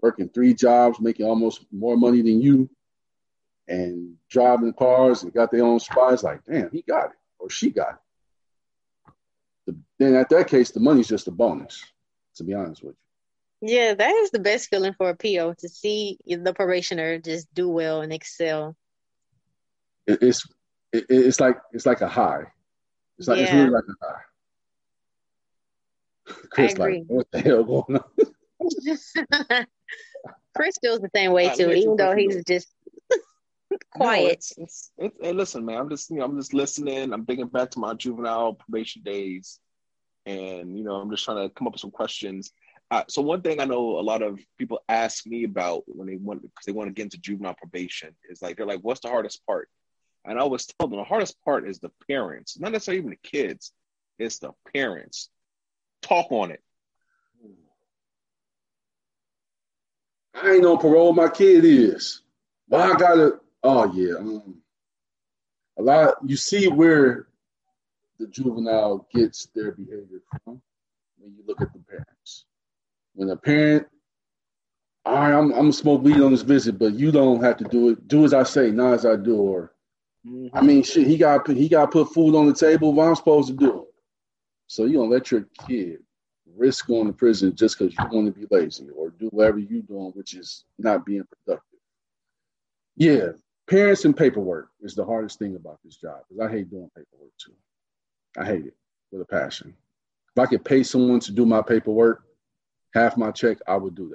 [0.00, 2.70] working three jobs, making almost more money than you,
[3.68, 6.22] and driving cars and got their own spots.
[6.22, 9.12] Like, damn, he got it or she got it.
[9.66, 11.84] The, then at that case, the money's just a bonus.
[12.36, 13.09] To be honest with you.
[13.62, 17.68] Yeah, that is the best feeling for a PO to see the probationer just do
[17.68, 18.74] well and excel.
[20.06, 20.46] It, it's
[20.92, 22.44] it, it's like it's like a high.
[23.18, 23.44] It's like yeah.
[23.44, 24.20] it's really like a high.
[26.50, 28.04] Chris, like, what the hell going on?
[30.56, 32.68] Chris feels the same way too, even though he's just
[33.94, 34.22] quiet.
[34.22, 37.12] No, it's, it's, it's, hey, listen, man, I'm just you know I'm just listening.
[37.12, 39.60] I'm thinking back to my juvenile probation days,
[40.24, 42.52] and you know I'm just trying to come up with some questions
[42.90, 46.16] uh, so one thing I know a lot of people ask me about when they
[46.16, 49.08] want because they want to get into juvenile probation is like they're like, "What's the
[49.08, 49.68] hardest part?"
[50.24, 53.28] And I always tell them the hardest part is the parents, not necessarily even the
[53.28, 53.72] kids.
[54.18, 55.30] It's the parents.
[56.02, 56.60] Talk on it.
[60.34, 61.12] I ain't on parole.
[61.12, 62.22] My kid is.
[62.66, 63.40] Why I gotta?
[63.62, 64.16] Oh yeah.
[64.16, 64.56] Um,
[65.78, 66.14] a lot.
[66.26, 67.28] You see where
[68.18, 70.60] the juvenile gets their behavior from
[71.18, 72.09] when you look at the parents
[73.14, 73.86] when a parent,
[75.04, 77.64] all right, I'm, I'm gonna smoke weed on this visit, but you don't have to
[77.64, 78.08] do it.
[78.08, 79.36] Do as I say, not as I do.
[79.36, 79.72] Or,
[80.26, 80.56] mm-hmm.
[80.56, 82.92] I mean, shit, he got he got put food on the table.
[82.92, 83.86] What I'm supposed to do?
[84.66, 85.98] So you don't let your kid
[86.56, 89.82] risk going to prison just because you want to be lazy or do whatever you're
[89.82, 91.78] doing, which is not being productive.
[92.96, 93.28] Yeah,
[93.68, 97.32] parents and paperwork is the hardest thing about this job because I hate doing paperwork
[97.38, 97.54] too.
[98.38, 98.76] I hate it
[99.10, 99.74] with a passion.
[100.36, 102.24] If I could pay someone to do my paperwork,
[102.94, 104.12] half my check, I would do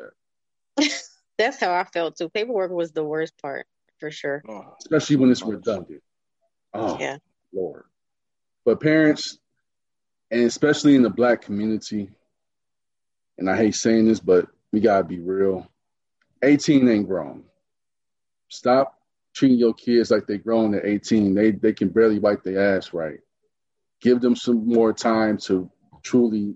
[0.78, 0.92] that.
[1.38, 2.30] That's how I felt too.
[2.30, 3.66] Paperwork was the worst part.
[4.00, 4.44] for sure.
[4.48, 6.02] Oh, especially when it's redundant.
[6.74, 7.18] Oh, Yeah.
[7.54, 7.84] Lord.
[8.66, 9.38] But parents,
[10.32, 12.10] and especially in the black community,
[13.38, 15.68] and I hate saying this, but we gotta be real.
[16.44, 17.44] 18 ain't grown.
[18.50, 18.98] Stop
[19.34, 21.34] treating your kids like they're grown at 18.
[21.34, 23.20] They they can barely wipe their ass right.
[24.02, 25.70] Give them some more time to
[26.04, 26.56] truly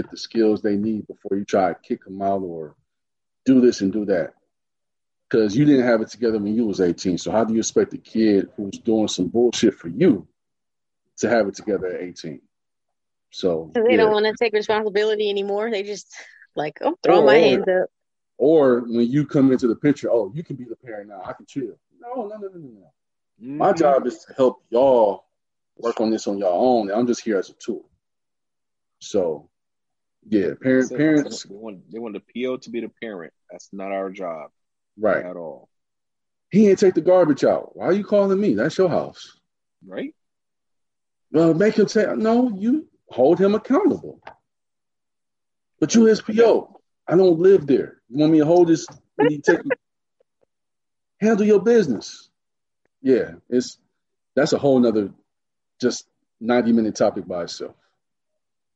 [0.00, 2.74] get the skills they need before you try to kick them out or
[3.44, 4.34] do this and do that.
[5.28, 7.18] Because you didn't have it together when you was 18.
[7.18, 10.26] So how do you expect a kid who's doing some bullshit for you
[11.18, 12.40] to have it together at 18?
[13.30, 13.96] So They yeah.
[13.98, 15.70] don't want to take responsibility anymore.
[15.70, 16.12] They just
[16.56, 17.90] like, oh, throw my Or- hands up.
[18.38, 21.20] Or when you come into the picture, oh, you can be the parent now.
[21.22, 21.78] I can chill.
[22.00, 22.92] No, no, no, no, no, no.
[23.38, 23.78] My mm-hmm.
[23.78, 25.24] job is to help y'all
[25.76, 26.90] work on this on your own.
[26.90, 27.84] I'm just here as a tool.
[28.98, 29.49] So,
[30.28, 33.32] yeah, parent, parents, They want, they want the PO to be the parent.
[33.50, 34.50] That's not our job
[35.00, 35.24] right?
[35.24, 35.68] at all.
[36.50, 37.76] He ain't take the garbage out.
[37.76, 38.54] Why are you calling me?
[38.54, 39.38] That's your house.
[39.86, 40.14] Right?
[41.32, 42.50] Well, make him say no.
[42.56, 44.20] You hold him accountable.
[45.78, 46.80] But you his PO.
[47.08, 48.00] I don't live there.
[48.08, 48.86] You want me to hold this?
[49.18, 49.60] You take
[51.20, 52.28] handle your business.
[53.00, 53.78] Yeah, it's
[54.34, 55.10] that's a whole nother
[55.80, 56.06] just
[56.40, 57.74] 90 minute topic by itself.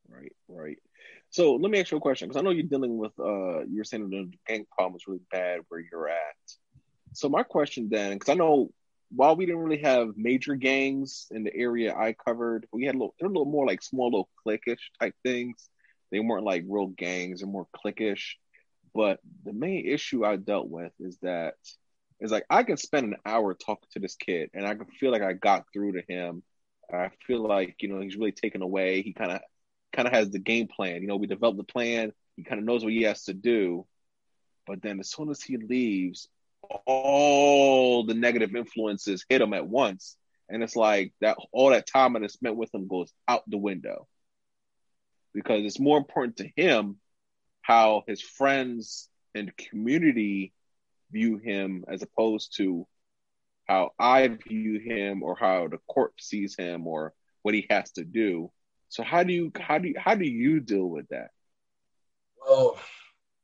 [0.09, 0.77] Right, right.
[1.35, 3.83] So let me ask you a question because I know you're dealing with uh you're
[3.83, 6.37] saying the gang problem is really bad where you're at.
[7.11, 8.69] So my question then, because I know
[9.13, 12.99] while we didn't really have major gangs in the area I covered, we had a
[12.99, 15.67] little, a little more like small little cliquish type things.
[16.09, 18.35] They weren't like real gangs; they're more cliquish.
[18.93, 21.55] But the main issue I dealt with is that
[22.21, 25.11] is like I can spend an hour talking to this kid, and I can feel
[25.11, 26.43] like I got through to him.
[26.89, 29.01] I feel like you know he's really taken away.
[29.01, 29.41] He kind of
[29.95, 31.01] kind of has the game plan.
[31.01, 32.11] You know, we develop the plan.
[32.35, 33.85] He kind of knows what he has to do.
[34.67, 36.27] But then as soon as he leaves,
[36.85, 40.17] all the negative influences hit him at once.
[40.49, 43.57] And it's like that all that time that I spent with him goes out the
[43.57, 44.07] window.
[45.33, 46.97] Because it's more important to him
[47.61, 50.53] how his friends and community
[51.11, 52.87] view him as opposed to
[53.65, 58.03] how I view him or how the court sees him or what he has to
[58.03, 58.51] do.
[58.89, 61.29] So how do you how do you how do you deal with that?
[62.45, 62.77] Well,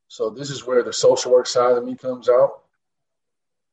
[0.08, 2.64] so this is where the social work side of me comes out.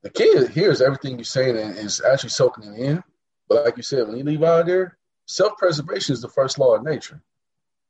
[0.03, 3.05] The kid hears everything you're saying and is actually soaking it in.
[3.49, 6.85] But like you said, when you leave out there, self-preservation is the first law of
[6.85, 7.21] nature.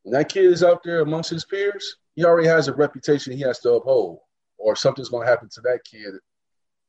[0.03, 3.43] When that kid is out there amongst his peers, he already has a reputation he
[3.43, 4.21] has to uphold,
[4.57, 6.15] or something's going to happen to that kid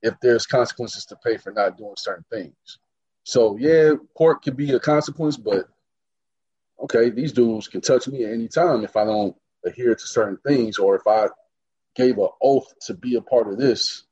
[0.02, 2.80] if there's consequences to pay for not doing certain things.
[3.24, 5.68] So yeah, court could be a consequence, but
[6.84, 10.38] okay, these dudes can touch me at any time if I don't adhere to certain
[10.46, 11.28] things or if I
[11.96, 14.04] gave an oath to be a part of this.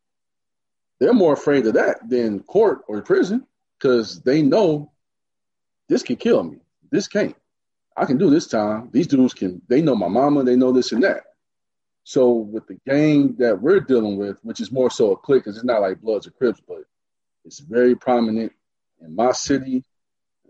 [1.00, 3.46] They're more afraid of that than court or prison
[3.78, 4.92] because they know
[5.88, 6.58] this can kill me.
[6.92, 7.36] This can't.
[7.96, 8.90] I can do this time.
[8.92, 11.24] These dudes can, they know my mama, they know this and that.
[12.04, 15.58] So with the gang that we're dealing with, which is more so a clique, because
[15.58, 16.84] it's not like Bloods or Crips, but
[17.44, 18.54] it's very prominent
[19.02, 19.84] in my city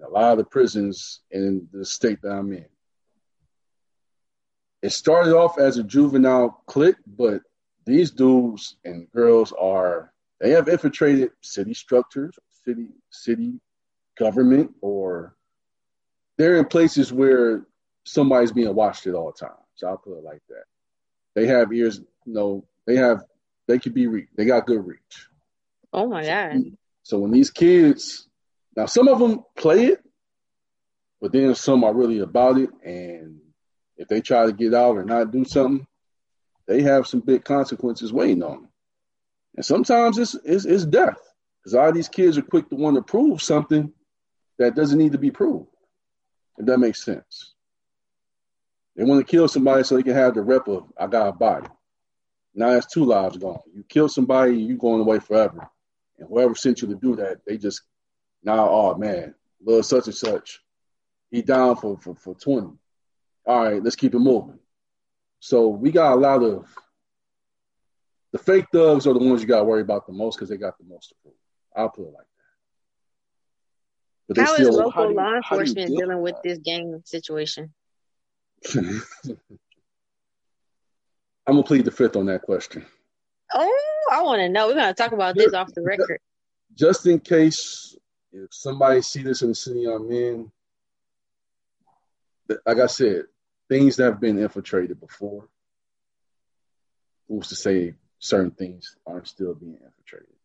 [0.05, 2.65] a lot of the prisons in the state that I'm in.
[4.81, 7.41] It started off as a juvenile clique, but
[7.85, 13.59] these dudes and girls are they have infiltrated city structures, city city
[14.19, 15.35] government, or
[16.37, 17.65] they're in places where
[18.05, 19.53] somebody's being watched at all times.
[19.75, 20.63] So I'll put it like that.
[21.33, 23.23] They have ears, you know, they have
[23.67, 24.35] they could be reached.
[24.35, 25.27] They got good reach.
[25.91, 26.63] Oh my god.
[27.03, 28.27] So when these kids,
[28.77, 30.03] now some of them play it,
[31.19, 32.69] but then some are really about it.
[32.85, 33.39] And
[33.97, 35.87] if they try to get out or not do something,
[36.67, 38.69] they have some big consequences waiting on them.
[39.55, 41.17] And sometimes it's it's, it's death
[41.59, 43.91] because all these kids are quick to want to prove something
[44.59, 45.69] that doesn't need to be proved.
[46.59, 47.55] If that makes sense.
[48.95, 51.31] They want to kill somebody so they can have the rep of I got a
[51.31, 51.67] body.
[52.53, 53.59] Now that's two lives gone.
[53.73, 55.67] You kill somebody, you're going away forever.
[56.19, 57.81] And whoever sent you to do that, they just
[58.43, 59.33] now, oh man,
[59.63, 60.59] little such and such,
[61.31, 62.67] he down for, for, for 20.
[63.45, 64.59] All right, let's keep it moving.
[65.39, 66.65] So we got a lot of
[68.33, 70.57] the fake thugs are the ones you got to worry about the most because they
[70.57, 71.35] got the most to prove.
[71.75, 72.25] I'll put it like
[74.27, 74.35] that.
[74.35, 76.33] But How is how local do you- law how do you enforcement deal dealing with
[76.35, 76.49] with that?
[76.49, 77.73] this gang situation?
[81.47, 82.85] I'm gonna plead the fifth on that question.
[83.53, 84.67] Oh, I want to know.
[84.67, 86.19] We're gonna talk about this off the record.
[86.75, 87.95] Just in case
[88.43, 90.51] if somebody see this in the city I'm in,
[92.65, 93.23] like I said,
[93.69, 95.47] things that have been infiltrated before.
[97.27, 100.35] Who's to say certain things aren't still being infiltrated?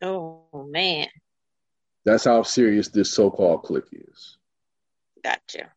[0.00, 1.08] Oh man.
[2.04, 4.38] That's how serious this so-called clique is.
[5.24, 5.70] Gotcha.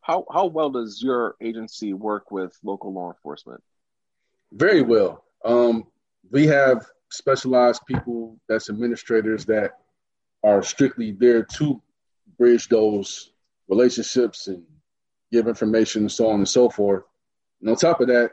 [0.00, 3.62] How how well does your agency work with local law enforcement?
[4.52, 5.24] Very well.
[5.44, 5.86] Um,
[6.30, 9.72] we have specialized people that's administrators that
[10.42, 11.82] are strictly there to
[12.38, 13.32] bridge those
[13.68, 14.62] relationships and
[15.30, 17.04] give information and so on and so forth.
[17.60, 18.32] And on top of that,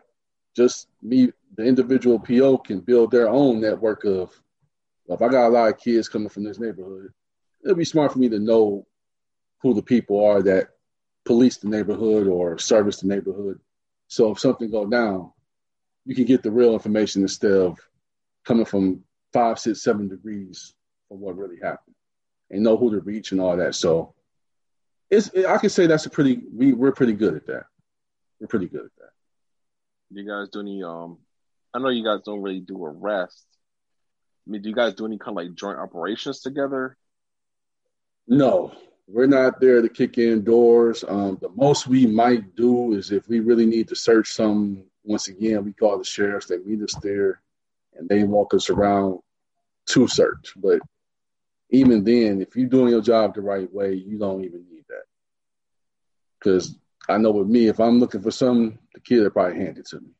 [0.55, 4.31] just me, the individual PO can build their own network of,
[5.07, 7.13] if I got a lot of kids coming from this neighborhood,
[7.63, 8.85] it'd be smart for me to know
[9.61, 10.69] who the people are that
[11.25, 13.59] police the neighborhood or service the neighborhood.
[14.07, 15.31] So if something go down,
[16.05, 17.77] you can get the real information instead of
[18.47, 20.73] coming from five, six, seven degrees
[21.09, 21.95] from what really happened,
[22.49, 23.75] and know who to reach and all that.
[23.75, 24.15] So
[25.09, 27.65] it's I can say that's a pretty we we're pretty good at that.
[28.39, 29.11] We're pretty good at that.
[30.09, 31.17] You guys do any um
[31.73, 33.45] I know you guys don't really do arrests.
[34.47, 36.97] I mean, do you guys do any kind of like joint operations together?
[38.27, 38.71] No,
[39.07, 41.03] we're not there to kick in doors.
[41.05, 44.83] Um, the most we might do is if we really need to search some.
[45.03, 46.47] Once again, we call the sheriffs.
[46.47, 47.39] They meet us there,
[47.97, 49.19] and they walk us around
[49.87, 50.53] to search.
[50.55, 50.79] But
[51.69, 55.03] even then, if you're doing your job the right way, you don't even need that.
[56.39, 56.77] Because
[57.09, 59.87] I know with me, if I'm looking for something, the kid will probably hand it
[59.87, 60.11] to me,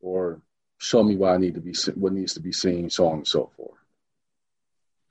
[0.00, 0.40] or
[0.78, 3.26] show me what I need to be, what needs to be seen, so on and
[3.26, 3.78] so forth.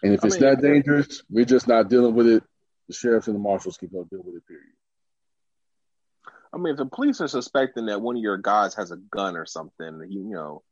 [0.03, 2.43] And if I it's mean, that dangerous, we're just not dealing with it.
[2.87, 4.47] The sheriffs and the marshals can go deal with it.
[4.47, 4.64] Period.
[6.55, 9.35] I mean, if the police are suspecting that one of your guys has a gun
[9.35, 10.63] or something, you know,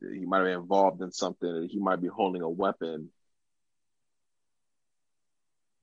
[0.00, 3.10] he might have been involved in something, he might be holding a weapon.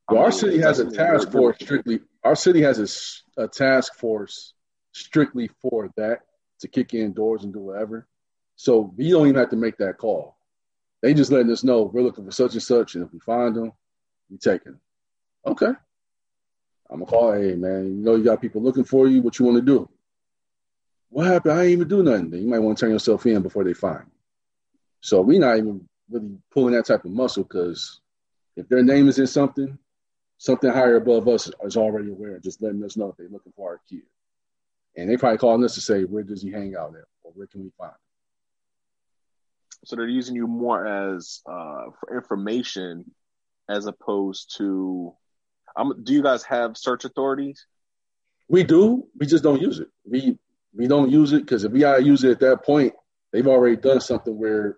[0.10, 2.00] Well, our city has a task force strictly.
[2.24, 4.54] Our city has a, a task force
[4.94, 6.20] strictly for that
[6.62, 8.08] to kick in doors and do whatever.
[8.56, 10.38] So we don't even have to make that call.
[11.02, 13.56] They just letting us know we're looking for such and such, and if we find
[13.56, 13.74] them,
[14.30, 14.80] we take them.
[15.46, 15.72] Okay.
[16.92, 17.32] I'm gonna call.
[17.32, 19.22] Hey man, you know you got people looking for you.
[19.22, 19.90] What you want to do?
[21.10, 21.54] What happened?
[21.54, 22.34] I ain't even do nothing.
[22.34, 24.04] You might want to turn yourself in before they find.
[24.06, 24.12] You.
[25.00, 28.02] So we not even really pulling that type of muscle because
[28.58, 29.78] if their name is in something,
[30.38, 33.72] something higher above us is already aware, just letting us know if they're looking for
[33.72, 34.04] our kid.
[34.98, 37.48] And they probably calling us to say, where does he hang out at, or where
[37.48, 37.98] can we find him?
[39.86, 43.10] So they're using you more as uh, for information
[43.70, 45.14] as opposed to.
[45.76, 47.66] Um, do you guys have search authorities?
[48.48, 49.08] We do.
[49.18, 49.90] We just don't use it.
[50.06, 50.38] We
[50.74, 52.94] we don't use it because if we gotta use it at that point,
[53.32, 54.78] they've already done something where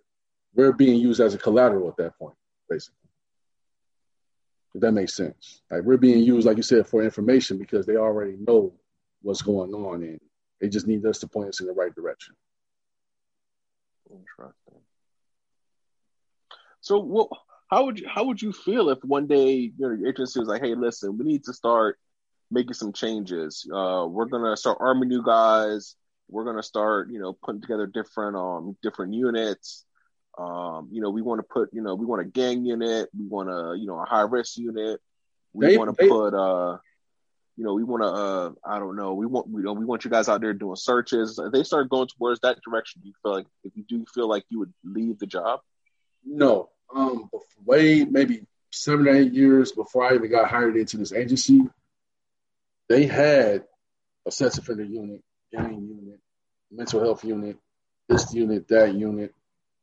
[0.55, 2.35] we're being used as a collateral at that point,
[2.69, 2.97] basically.
[4.75, 5.61] If that makes sense.
[5.69, 8.73] Like we're being used, like you said, for information because they already know
[9.21, 10.19] what's going on and
[10.59, 12.35] they just need us to point us in the right direction.
[14.09, 14.81] Interesting.
[16.81, 17.29] So, what?
[17.73, 20.47] How would you how would you feel if one day you know, your agency was
[20.47, 21.97] like, "Hey, listen, we need to start
[22.51, 23.67] making some changes.
[23.73, 25.95] Uh, we're gonna start arming you guys.
[26.29, 29.85] We're gonna start, you know, putting together different um different units.
[30.37, 33.09] Um, you know, we want to put, you know, we want a gang unit.
[33.17, 34.99] We want a, you know, a high risk unit.
[35.53, 36.77] We want to put, uh,
[37.57, 40.05] you know, we want to, uh, I don't know, we want, you know, we want
[40.05, 41.39] you guys out there doing searches.
[41.39, 44.05] If they start going towards that direction, do you feel like, if you do you
[44.13, 45.61] feel like you would leave the job?
[46.25, 47.29] No, um,
[47.65, 51.61] way maybe seven or eight years before I even got hired into this agency,
[52.89, 53.63] they had
[54.25, 55.21] a sex offender unit,
[55.51, 56.19] gang unit,
[56.71, 57.57] mental health unit,
[58.07, 59.33] this unit, that unit.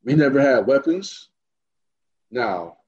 [0.05, 1.28] We never had weapons.
[2.30, 2.78] Now,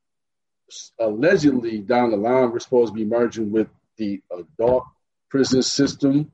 [0.99, 4.85] allegedly down the line, we're supposed to be merging with the adult
[5.29, 6.33] prison system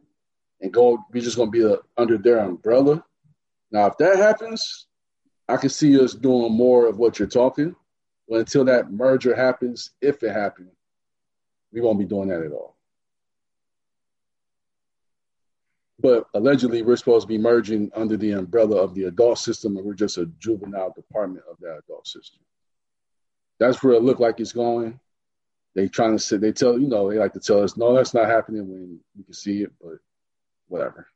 [0.60, 0.98] and go.
[1.12, 3.04] We're just going to be a, under their umbrella.
[3.70, 4.88] Now, if that happens,
[5.49, 7.74] I can see us doing more of what you're talking.
[8.28, 10.70] But until that merger happens, if it happens,
[11.72, 12.76] we won't be doing that at all.
[16.01, 19.84] But allegedly, we're supposed to be merging under the umbrella of the adult system, and
[19.84, 22.40] we're just a juvenile department of that adult system.
[23.59, 25.01] That's where it looked like it's going.
[25.74, 28.14] They trying to say they tell you know they like to tell us no, that's
[28.14, 29.99] not happening when we can see it, but
[30.68, 31.09] whatever.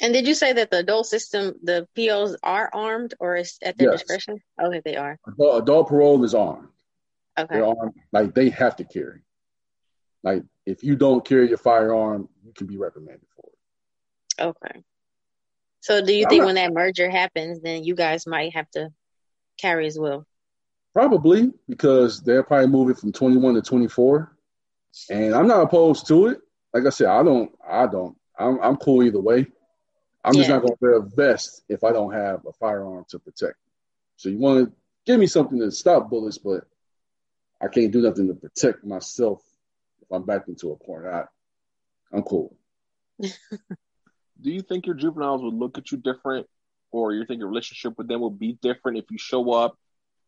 [0.00, 3.76] And did you say that the adult system, the POs are armed or is at
[3.76, 4.00] their yes.
[4.00, 4.38] discretion?
[4.62, 5.18] Okay, they are.
[5.26, 6.68] Adult, adult, parole is armed.
[7.38, 7.56] Okay.
[7.56, 7.94] They're armed.
[8.12, 9.22] Like they have to carry.
[10.22, 14.42] Like if you don't carry your firearm, you can be reprimanded for it.
[14.42, 14.82] Okay.
[15.80, 18.70] So do you I'm think not, when that merger happens, then you guys might have
[18.72, 18.90] to
[19.60, 20.26] carry as well?
[20.92, 24.36] Probably because they're probably moving from 21 to 24.
[25.10, 26.40] And I'm not opposed to it.
[26.72, 29.46] Like I said, I don't, I don't, I'm, I'm cool either way.
[30.24, 30.40] I'm yeah.
[30.40, 33.56] just not going to wear a vest if I don't have a firearm to protect.
[34.16, 34.72] So you want to
[35.06, 36.64] give me something to stop bullets, but
[37.60, 39.42] I can't do nothing to protect myself
[40.02, 41.12] if I'm back into a corner.
[41.12, 42.56] I, I'm cool.
[43.20, 43.30] do
[44.42, 46.46] you think your juveniles would look at you different,
[46.90, 49.76] or you think your relationship with them will be different if you show up?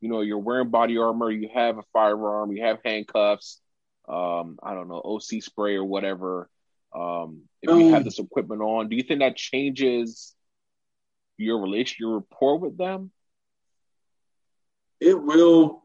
[0.01, 3.61] You know, you're wearing body armor, you have a firearm, you have handcuffs,
[4.09, 6.49] um, I don't know, OC spray or whatever.
[6.95, 10.35] Um, if you have this equipment on, do you think that changes
[11.37, 13.11] your relation, your rapport with them?
[15.01, 15.83] It will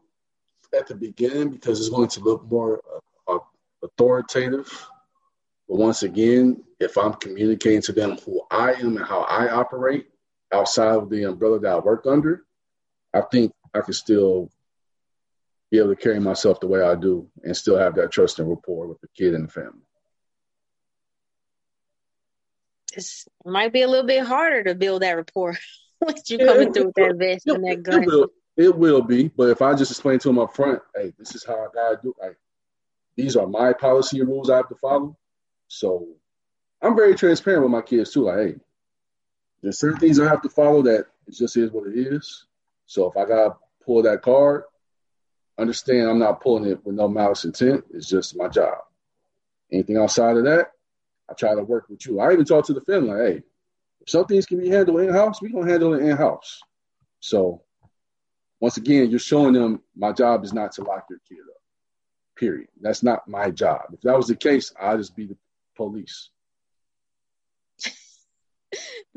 [0.76, 2.80] at the beginning because it's going to look more
[3.28, 3.38] uh,
[3.82, 4.66] authoritative.
[5.68, 10.08] But once again, if I'm communicating to them who I am and how I operate
[10.52, 12.44] outside of the umbrella that I work under,
[13.14, 14.50] I think I can still
[15.70, 18.48] be able to carry myself the way I do and still have that trust and
[18.48, 19.85] rapport with the kid and the family.
[22.96, 25.56] It might be a little bit harder to build that rapport
[26.00, 28.02] once you coming through with that vest and that gun.
[28.02, 31.12] It will, it will be, but if I just explain to them up front, hey,
[31.18, 32.14] this is how I gotta do.
[32.20, 32.36] Like,
[33.16, 35.16] these are my policy and rules I have to follow.
[35.68, 36.06] So
[36.80, 38.24] I'm very transparent with my kids too.
[38.24, 38.54] Like, hey,
[39.62, 42.46] there's certain things I have to follow that it just is what it is.
[42.86, 44.64] So if I gotta pull that card,
[45.58, 47.84] understand I'm not pulling it with no malice intent.
[47.92, 48.78] It's just my job.
[49.72, 50.72] Anything outside of that,
[51.30, 52.20] I try to work with you.
[52.20, 53.42] I even talk to the family, like, hey,
[54.00, 56.60] if some things can be handled in house, we gonna handle it in house.
[57.20, 57.62] So
[58.60, 61.60] once again, you're showing them my job is not to lock your kid up.
[62.36, 62.68] Period.
[62.80, 63.82] That's not my job.
[63.92, 65.36] If that was the case, I'd just be the
[65.76, 66.30] police.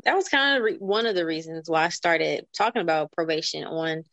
[0.04, 3.64] that was kind of re- one of the reasons why I started talking about probation
[3.64, 4.04] on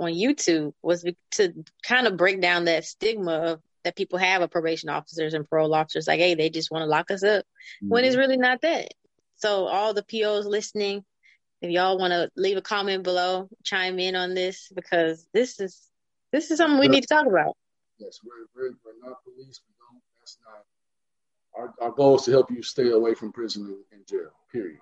[0.00, 4.50] on YouTube was to kind of break down that stigma of, that people have of
[4.50, 6.06] probation officers and parole officers.
[6.06, 7.88] Like, hey, they just want to lock us up mm-hmm.
[7.88, 8.20] when it's mm-hmm.
[8.20, 8.88] really not that.
[9.36, 11.04] So all the POs listening,
[11.60, 15.80] if y'all want to leave a comment below, chime in on this because this is
[16.32, 17.56] this is something we need to talk about.
[17.98, 19.60] Yes, we're, we're, we're not police.
[19.66, 20.02] We don't.
[20.18, 20.64] That's not
[21.56, 24.32] our, our goal is to help you stay away from prison and, and jail.
[24.52, 24.80] Period.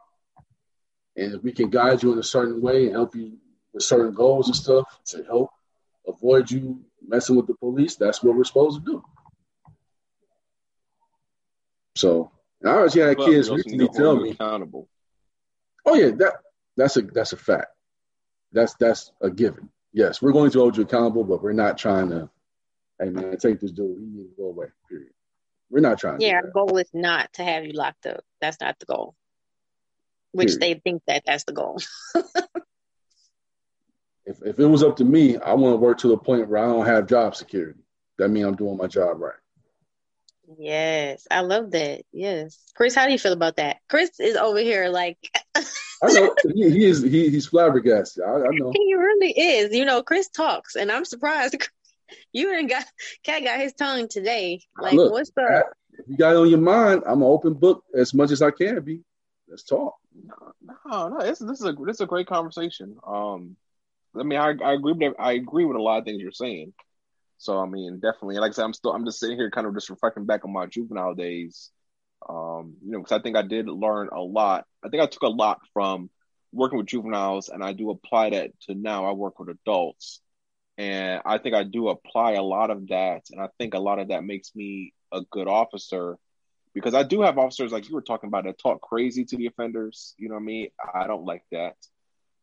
[1.16, 3.36] And if we can guide you in a certain way and help you
[3.72, 5.50] with certain goals and stuff to help
[6.06, 9.04] avoid you messing with the police, that's what we're supposed to do.
[11.96, 12.30] So,
[12.60, 14.88] and I always had kids recently tell me, accountable.
[15.84, 16.34] "Oh yeah, that
[16.76, 17.68] that's a that's a fact.
[18.52, 19.68] That's that's a given.
[19.92, 22.30] Yes, we're going to hold you accountable, but we're not trying to.
[22.98, 23.98] Hey man, take this dude.
[23.98, 24.66] He needs to go away.
[24.88, 25.10] Period.
[25.70, 26.20] We're not trying.
[26.20, 28.22] Yeah, our goal is not to have you locked up.
[28.40, 29.14] That's not the goal.
[30.32, 30.60] Which Period.
[30.60, 31.78] they think that that's the goal.
[34.24, 36.62] if if it was up to me, I want to work to the point where
[36.62, 37.80] I don't have job security.
[38.18, 39.34] That means I'm doing my job right.
[40.58, 42.02] Yes, I love that.
[42.12, 43.78] Yes, Chris, how do you feel about that?
[43.88, 45.18] Chris is over here like.
[46.04, 47.00] I know he, he is.
[47.00, 48.24] He, he's flabbergasted.
[48.24, 49.74] I, I, know he really is.
[49.74, 51.56] You know, Chris talks, and I'm surprised.
[52.34, 52.84] You and got
[53.24, 54.60] cat got his tongue today.
[54.78, 55.64] Like, Look, what's the?
[55.92, 58.50] If you got it on your mind, I'm an open book as much as I
[58.50, 59.00] can be.
[59.48, 59.94] Let's talk.
[60.14, 60.52] No,
[60.86, 62.96] no, no this, this is a this is a great conversation.
[63.06, 63.56] Um,
[64.18, 66.74] I mean, I, I agree with I agree with a lot of things you're saying.
[67.38, 69.74] So I mean, definitely, like I said, I'm still I'm just sitting here, kind of
[69.74, 71.70] just reflecting back on my juvenile days.
[72.28, 74.64] Um, you know, because I think I did learn a lot.
[74.84, 76.10] I think I took a lot from
[76.52, 79.06] working with juveniles, and I do apply that to now.
[79.06, 80.20] I work with adults,
[80.78, 83.98] and I think I do apply a lot of that, and I think a lot
[83.98, 86.18] of that makes me a good officer
[86.74, 89.46] because I do have officers like you were talking about that talk crazy to the
[89.46, 90.14] offenders.
[90.18, 90.68] You know what I mean?
[90.94, 91.74] I don't like that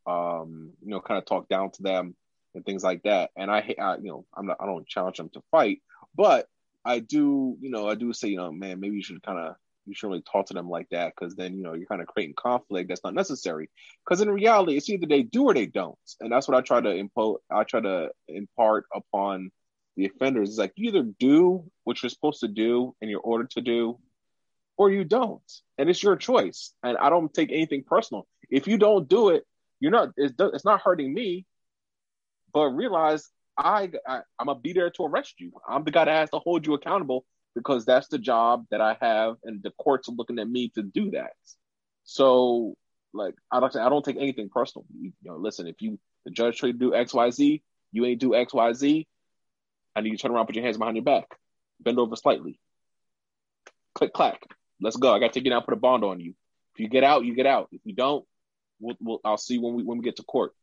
[0.10, 2.16] um, you know, kind of talk down to them
[2.56, 3.30] and things like that.
[3.36, 5.80] And I, I you know, I'm not, I don't challenge them to fight,
[6.16, 6.48] but
[6.84, 9.56] I do, you know, I do say, you know, man, maybe you should kind of,
[9.86, 12.08] you shouldn't really talk to them like that because then, you know, you're kind of
[12.08, 13.70] creating conflict that's not necessary.
[14.04, 16.82] Because in reality, it's either they do or they don't, and that's what I try
[16.82, 17.38] to impose.
[17.52, 19.52] I try to impart upon
[19.96, 20.50] the offenders.
[20.50, 24.00] Is like you either do what you're supposed to do and you're ordered to do,
[24.78, 25.42] or you don't,
[25.78, 26.72] and it's your choice.
[26.84, 28.28] And I don't take anything personal.
[28.50, 29.44] If you don't do it,
[29.80, 31.46] you're not it's, it's not hurting me
[32.54, 35.52] but realize I, I i'm gonna be there to arrest you.
[35.68, 37.26] I'm the guy that has to hold you accountable
[37.56, 40.84] because that's the job that i have and the courts are looking at me to
[40.84, 41.34] do that.
[42.04, 42.76] So
[43.14, 44.86] like i don't i don't take anything personal.
[44.94, 47.62] You, you know listen if you the judge you to do xyz
[47.92, 49.08] you ain't do xyz
[49.96, 51.26] i need you to turn around put your hands behind your back
[51.80, 52.60] bend over slightly.
[53.96, 54.42] Click clack.
[54.82, 55.14] Let's go.
[55.14, 56.34] I gotta take you down put a bond on you.
[56.74, 57.70] If you get out you get out.
[57.72, 58.26] If you don't
[58.80, 60.54] we'll, we'll, I'll see when we when we get to court.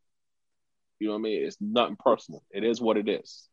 [0.98, 1.44] You know what I mean?
[1.44, 2.42] It's nothing personal.
[2.50, 3.48] It is what it is.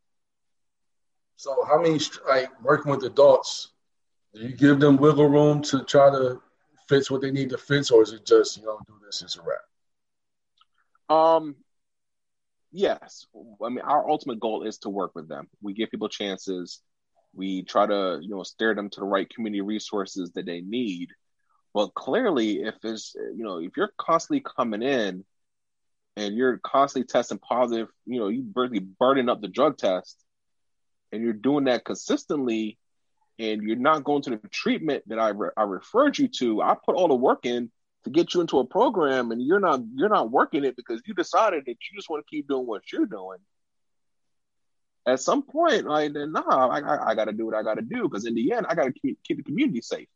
[1.36, 3.72] So, how many like working with adults?
[4.34, 6.42] Do you give them wiggle room to try to
[6.88, 9.38] fix what they need to fix, or is it just you know do this it's
[9.38, 11.16] a wrap?
[11.16, 11.56] Um,
[12.72, 13.28] yes,
[13.64, 15.48] I mean our ultimate goal is to work with them.
[15.62, 16.82] We give people chances.
[17.36, 21.10] We try to you know steer them to the right community resources that they need.
[21.74, 25.26] But clearly, if it's you know if you're constantly coming in
[26.16, 30.24] and you're constantly testing positive, you know you basically burning up the drug test,
[31.12, 32.78] and you're doing that consistently,
[33.40, 36.62] and you're not going to the treatment that I re- I referred you to.
[36.62, 37.72] I put all the work in
[38.04, 41.14] to get you into a program and you're not you're not working it because you
[41.14, 43.40] decided that you just want to keep doing what you're doing
[45.08, 47.82] at some point like nah i, I, I got to do what i got to
[47.82, 50.08] do because in the end i got to keep, keep the community safe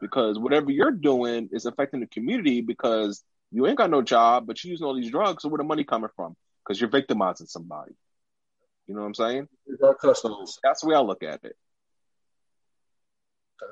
[0.00, 3.22] because whatever you're doing is affecting the community because
[3.52, 5.84] you ain't got no job but you're using all these drugs so where the money
[5.84, 6.36] coming from?
[6.64, 7.92] Because you're victimizing somebody.
[8.86, 9.48] You know what i'm saying?
[9.80, 11.56] So that's the way i look at it.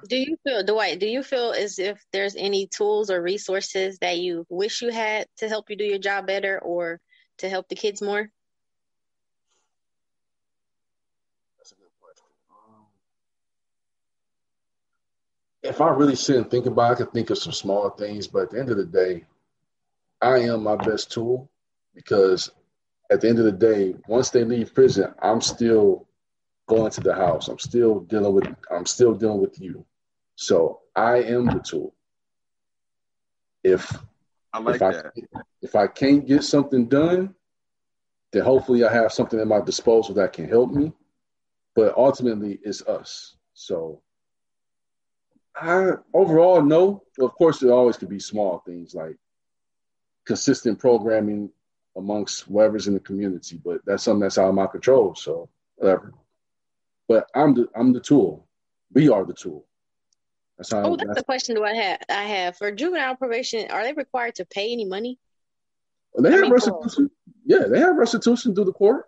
[0.08, 4.18] Do you feel, Dwight, do you feel as if there's any tools or resources that
[4.18, 7.00] you wish you had to help you do your job better or
[7.38, 8.30] to help the kids more?
[11.58, 12.26] That's a good question.
[12.50, 12.86] Um,
[15.62, 18.26] if I really sit and think about it, I could think of some small things,
[18.26, 19.24] but at the end of the day,
[20.20, 21.50] I am my best tool
[21.94, 22.50] because
[23.10, 26.06] at the end of the day, once they leave prison, I'm still
[26.66, 27.48] going to the house.
[27.48, 29.84] I'm still dealing with I'm still dealing with you.
[30.36, 31.94] So I am the tool.
[33.64, 33.90] If
[34.52, 35.12] I like if I, that.
[35.62, 37.34] if I can't get something done,
[38.32, 40.92] then hopefully I have something at my disposal that can help me.
[41.74, 43.36] But ultimately it's us.
[43.54, 44.02] So
[45.60, 47.02] I overall no.
[47.18, 49.16] Of course there always could be small things like
[50.24, 51.50] consistent programming
[51.96, 55.14] amongst whoever's in the community, but that's something that's out of my control.
[55.14, 56.14] So whatever.
[57.08, 58.46] But I'm the I'm the tool.
[58.92, 59.66] We are the tool.
[60.56, 60.82] That's how.
[60.84, 61.56] Oh, that's, that's the question.
[61.56, 62.00] Do I have?
[62.08, 63.70] I have for juvenile probation.
[63.70, 65.18] Are they required to pay any money?
[66.12, 67.10] Well, they I have mean, restitution.
[67.44, 69.06] Yeah, they have restitution through the court.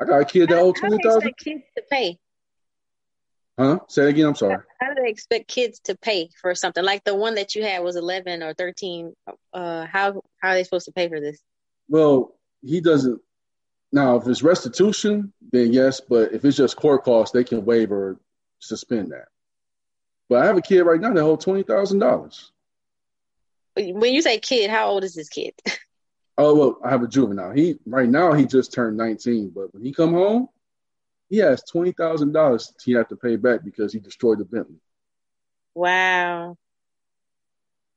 [0.00, 1.36] I got a kid that owed twenty thousand.
[1.38, 2.18] Kids to pay.
[3.58, 3.80] Huh?
[3.88, 4.26] Say it again.
[4.26, 4.58] I'm sorry.
[4.80, 7.82] How, do they expect kids to pay for something like the one that you had
[7.82, 9.12] was 11 or 13?
[9.52, 11.40] Uh, how how are they supposed to pay for this?
[11.88, 13.20] Well, he doesn't
[13.92, 16.00] now, if it's restitution, then yes.
[16.00, 18.18] But if it's just court costs, they can waive or
[18.58, 19.28] suspend that.
[20.28, 22.52] But I have a kid right now that holds twenty thousand dollars.
[23.76, 25.54] When you say kid, how old is this kid?
[26.40, 27.50] Oh well, I have a juvenile.
[27.50, 30.48] He right now he just turned nineteen, but when he come home,
[31.28, 34.80] he has twenty thousand dollars he have to pay back because he destroyed the Bentley.
[35.74, 36.56] Wow.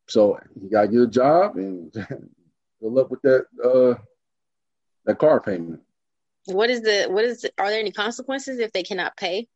[0.08, 2.30] So he got to get a job and good
[2.82, 4.00] luck with that uh,
[5.06, 5.82] that car payment.
[6.46, 9.48] What is the what is the, are there any consequences if they cannot pay?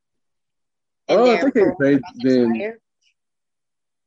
[1.09, 2.79] Oh, if they can't pay, then expire?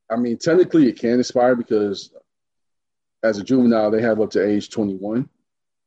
[0.09, 2.11] I mean technically it can expire because
[3.21, 5.29] as a juvenile they have up to age twenty one.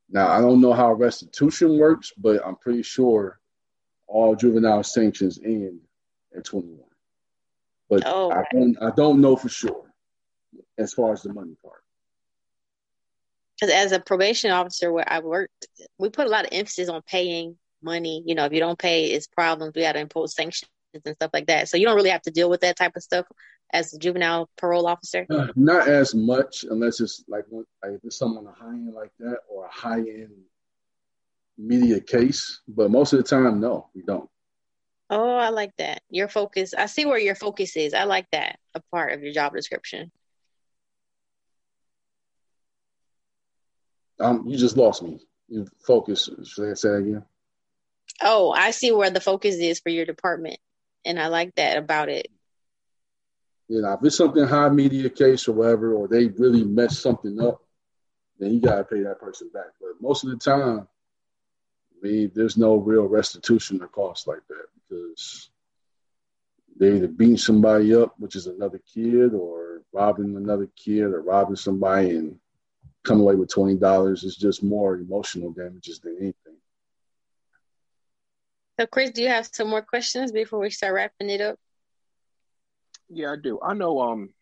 [0.09, 3.41] Now I don't know how restitution works, but I'm pretty sure
[4.13, 5.81] all juvenile sanctions end
[6.37, 6.89] at twenty one.
[7.89, 9.93] But oh, I don't I don't know for sure
[10.79, 11.83] as far as the money part
[13.63, 17.01] because as a probation officer where I worked, we put a lot of emphasis on
[17.03, 18.23] paying money.
[18.27, 19.75] You know, if you don't pay, it's problems.
[19.77, 20.71] We got to impose sanctions
[21.05, 21.69] and stuff like that.
[21.69, 23.25] So you don't really have to deal with that type of stuff
[23.73, 25.27] as a juvenile parole officer.
[25.31, 29.13] Uh, not as much, unless it's like, like if it's someone a high end like
[29.21, 30.33] that or a high end
[31.59, 32.61] media case.
[32.69, 34.29] But most of the time, no, we don't.
[35.11, 36.03] Oh, I like that.
[36.09, 36.73] Your focus.
[36.75, 37.93] I see where your focus is.
[37.93, 40.11] I like that a part of your job description.
[44.19, 45.21] Um, you just lost me.
[45.49, 46.31] You focus.
[46.45, 47.25] Should I say again?
[48.23, 50.59] Oh, I see where the focus is for your department,
[51.05, 52.29] and I like that about it.
[53.69, 57.41] You know, if it's something high media case or whatever, or they really mess something
[57.41, 57.63] up,
[58.39, 59.67] then you gotta pay that person back.
[59.81, 60.89] But most of the time,
[62.03, 65.51] mean, there's no real restitution or cost like that because
[66.77, 71.57] they're either beating somebody up, which is another kid, or robbing another kid, or robbing
[71.57, 72.39] somebody and
[73.05, 76.57] come away with twenty dollars is just more emotional damages than anything.
[78.81, 81.59] So, Chris, do you have some more questions before we start wrapping it up?
[83.11, 83.61] Yeah, I do.
[83.63, 84.01] I know.
[84.01, 84.33] Um,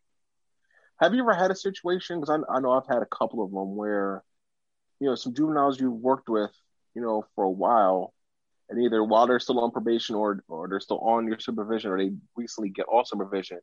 [1.01, 2.21] have you ever had a situation?
[2.21, 4.23] Because I, I know I've had a couple of them where,
[5.01, 6.53] you know, some juveniles you've worked with,
[6.95, 8.13] you know, for a while,
[8.69, 11.99] and either while they're still on probation or or they're still on your supervision, or
[11.99, 13.61] they recently get off supervision,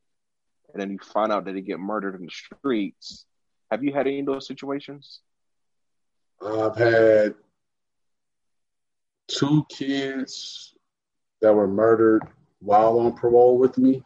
[0.73, 3.25] and then you find out that they get murdered in the streets
[3.71, 5.19] have you had any of those situations?
[6.41, 7.35] I've had
[9.27, 10.73] two kids
[11.41, 12.23] that were murdered
[12.59, 14.03] while on parole with me,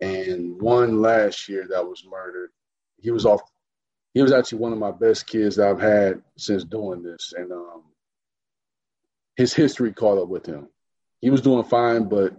[0.00, 2.50] and one last year that was murdered.
[2.98, 3.40] He was off
[4.12, 7.52] he was actually one of my best kids that I've had since doing this, and
[7.52, 7.84] um,
[9.36, 10.68] his history caught up with him.
[11.20, 12.34] He was doing fine, but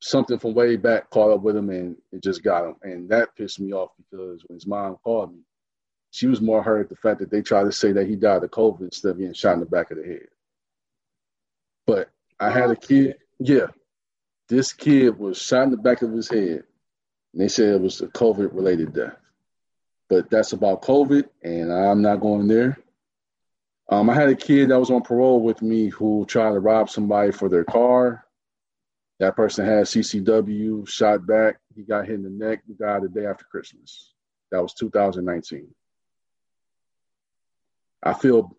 [0.00, 3.34] something from way back caught up with him, and it just got him, and that
[3.36, 5.40] pissed me off because when his mom called me,
[6.10, 8.44] she was more hurt at the fact that they tried to say that he died
[8.44, 10.28] of COVID instead of getting shot in the back of the head.
[11.86, 13.66] But I had a kid, yeah.
[14.48, 16.64] This kid was shot in the back of his head,
[17.32, 19.16] and they said it was a COVID related death.
[20.08, 22.78] But that's about COVID, and I'm not going there.
[23.94, 26.90] Um, I had a kid that was on parole with me who tried to rob
[26.90, 28.26] somebody for their car.
[29.20, 31.60] That person had CCW, shot back.
[31.76, 32.62] He got hit in the neck.
[32.66, 34.12] He died the day after Christmas.
[34.50, 35.72] That was 2019.
[38.02, 38.56] I feel,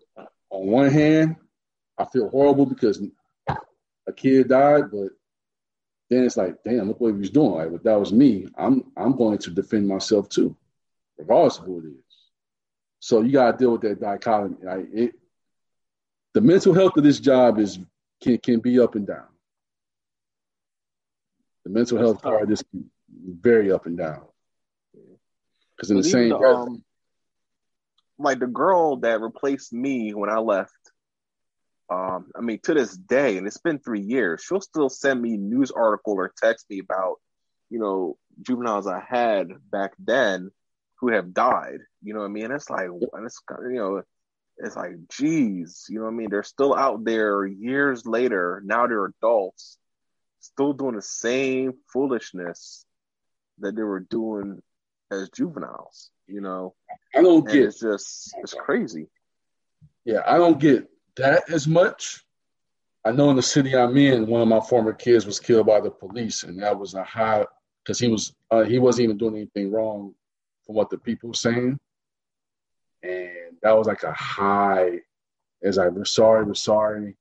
[0.50, 1.36] on one hand,
[1.98, 3.02] I feel horrible because
[4.08, 5.10] a kid died, but
[6.10, 7.52] then it's like, damn, look what he was doing.
[7.52, 10.56] Like, if that was me, I'm I'm going to defend myself too
[11.18, 12.06] regardless of who it is.
[13.00, 14.58] So you gotta deal with that dichotomy.
[14.64, 15.16] Like it,
[16.36, 17.80] the mental health of this job is
[18.22, 19.28] can can be up and down.
[21.64, 22.64] The mental health part of this
[23.10, 24.22] very up and down.
[25.76, 26.84] Because in the same the, um,
[28.20, 30.74] like the girl that replaced me when I left,
[31.90, 35.38] um, I mean, to this day, and it's been three years, she'll still send me
[35.38, 37.16] news article or text me about,
[37.70, 40.52] you know, juveniles I had back then
[41.00, 41.80] who have died.
[42.04, 42.52] You know what I mean?
[42.52, 44.04] It's like, and it's you know,
[44.58, 46.30] it's like, geez, you know what I mean?
[46.30, 48.62] They're still out there years later.
[48.66, 49.78] Now they're adults,
[50.40, 52.86] still doing the same foolishness
[53.60, 54.62] that they were doing
[55.12, 56.10] as juveniles.
[56.28, 56.74] You know,
[57.16, 57.64] I don't get.
[57.64, 59.08] It's just it's crazy.
[60.06, 60.88] Yeah, I don't get
[61.18, 62.24] that as much.
[63.04, 65.80] I know in the city I'm in, one of my former kids was killed by
[65.80, 67.46] the police, and that was a high
[67.84, 70.14] because he was uh, he wasn't even doing anything wrong
[70.66, 71.80] from what the people were saying.
[73.06, 75.00] And that was like a high,
[75.64, 77.16] as like, we're sorry, we're sorry.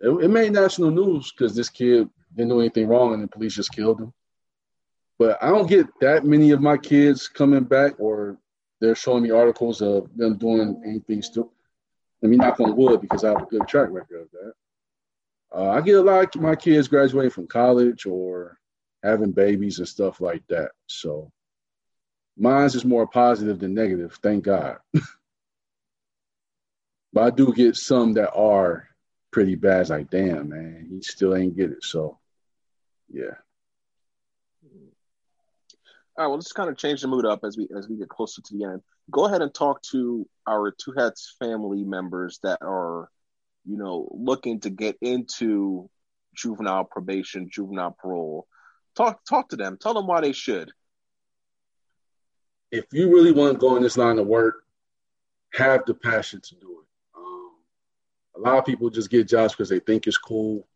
[0.00, 3.54] It, it made national news because this kid didn't do anything wrong and the police
[3.54, 4.12] just killed him.
[5.18, 8.38] But I don't get that many of my kids coming back or
[8.80, 11.50] they're showing me articles of them doing anything stupid.
[12.22, 14.52] Let me knock on wood because I have a good track record of that.
[15.54, 18.58] Uh, I get a lot of my kids graduating from college or
[19.02, 20.72] having babies and stuff like that.
[20.86, 21.30] So
[22.36, 24.78] Mine's is more positive than negative, thank God.
[27.12, 28.88] but I do get some that are
[29.30, 29.82] pretty bad.
[29.82, 31.82] It's like, damn, man, he still ain't get it.
[31.82, 32.18] So,
[33.10, 33.36] yeah.
[36.18, 38.08] All right, well, let's kind of change the mood up as we as we get
[38.08, 38.80] closer to the end.
[39.10, 43.10] Go ahead and talk to our Two Hats family members that are,
[43.66, 45.90] you know, looking to get into
[46.34, 48.46] juvenile probation, juvenile parole.
[48.94, 49.76] Talk talk to them.
[49.78, 50.72] Tell them why they should
[52.70, 54.64] if you really want to go in this line of work,
[55.52, 56.86] have the passion to do it.
[57.16, 57.52] Um,
[58.36, 60.66] a lot of people just get jobs because they think it's cool.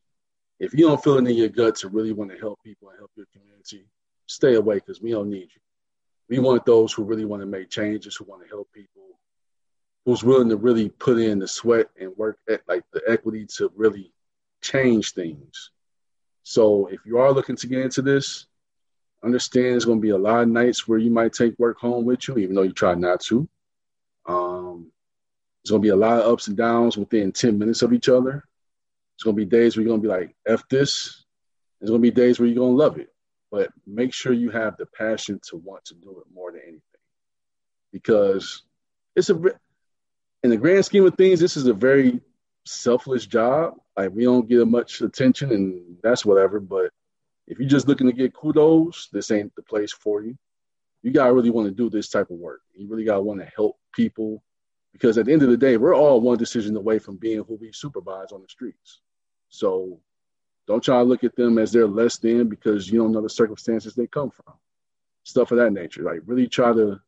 [0.58, 2.98] If you don't feel it in your gut to really want to help people and
[2.98, 3.86] help your community,
[4.26, 5.60] stay away because we don't need you.
[6.28, 9.02] We want those who really want to make changes, who want to help people,
[10.04, 13.70] who's willing to really put in the sweat and work at like the equity to
[13.74, 14.12] really
[14.62, 15.70] change things.
[16.42, 18.46] So if you are looking to get into this,
[19.22, 22.04] understand there's going to be a lot of nights where you might take work home
[22.04, 23.48] with you, even though you try not to.
[24.26, 24.90] Um,
[25.62, 28.08] there's going to be a lot of ups and downs within 10 minutes of each
[28.08, 28.30] other.
[28.32, 31.24] There's going to be days where you're going to be like, F this.
[31.80, 33.12] There's going to be days where you're going to love it.
[33.50, 36.80] But make sure you have the passion to want to do it more than anything.
[37.92, 38.62] Because
[39.16, 39.34] it's a,
[40.42, 42.20] in the grand scheme of things, this is a very
[42.64, 43.74] selfless job.
[43.96, 46.60] Like, we don't get much attention, and that's whatever.
[46.60, 46.92] But
[47.50, 50.38] if you're just looking to get kudos, this ain't the place for you.
[51.02, 52.60] You gotta really want to do this type of work.
[52.74, 54.42] You really gotta want to help people
[54.92, 57.56] because at the end of the day, we're all one decision away from being who
[57.56, 59.00] we supervise on the streets.
[59.48, 60.00] So
[60.68, 63.28] don't try to look at them as they're less than because you don't know the
[63.28, 64.54] circumstances they come from.
[65.24, 66.02] Stuff of that nature.
[66.02, 67.00] Like really try to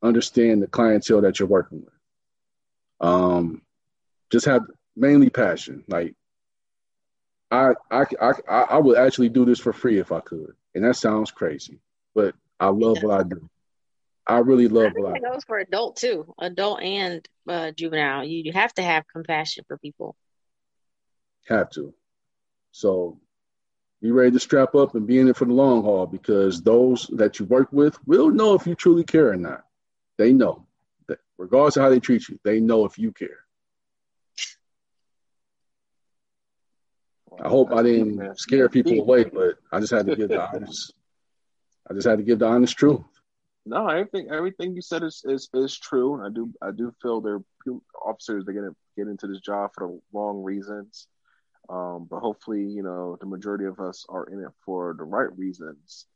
[0.00, 3.08] understand the clientele that you're working with.
[3.08, 3.62] Um,
[4.30, 4.62] just have
[4.94, 5.82] mainly passion.
[5.88, 6.14] Like
[7.52, 10.54] I, I, I, I would actually do this for free if I could.
[10.74, 11.80] And that sounds crazy,
[12.14, 13.48] but I love what I do.
[14.26, 15.26] I really love I what I do.
[15.26, 18.24] It goes for adult too, adult and uh, juvenile.
[18.24, 20.16] You, you have to have compassion for people.
[21.48, 21.92] Have to.
[22.70, 23.18] So
[24.00, 27.06] be ready to strap up and be in it for the long haul because those
[27.12, 29.64] that you work with will know if you truly care or not.
[30.16, 30.66] They know.
[31.06, 33.40] That regardless of how they treat you, they know if you care.
[37.40, 40.94] I hope I didn't scare people away, but I just had to give the honest.
[41.88, 43.02] I just had to give the honest truth.
[43.64, 46.24] No, everything everything you said is is, is true.
[46.24, 48.62] I do I do feel there are officers that get
[48.96, 51.06] get into this job for the wrong reasons.
[51.68, 55.36] Um, but hopefully, you know, the majority of us are in it for the right
[55.38, 56.06] reasons.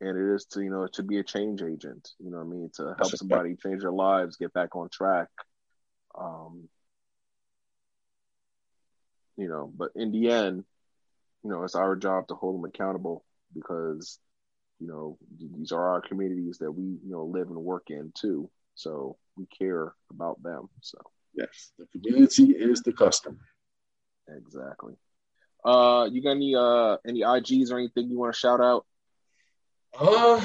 [0.00, 2.70] And it is to, you know, to be a change agent, you know I mean,
[2.76, 5.28] to help somebody change their lives, get back on track.
[6.18, 6.68] Um,
[9.36, 10.64] you know, but in the end,
[11.42, 13.24] you know, it's our job to hold them accountable
[13.54, 14.18] because,
[14.80, 18.50] you know, these are our communities that we, you know, live and work in too.
[18.74, 20.68] So we care about them.
[20.80, 20.98] So
[21.34, 23.38] yes, the community is the customer.
[24.28, 24.94] Exactly.
[25.64, 28.84] Uh, you got any uh any IGs or anything you want to shout out?
[29.98, 30.44] Uh,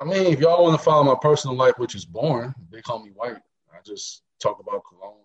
[0.00, 3.04] I mean, if y'all want to follow my personal life, which is boring, they call
[3.04, 3.36] me white.
[3.72, 5.16] I just talk about cologne,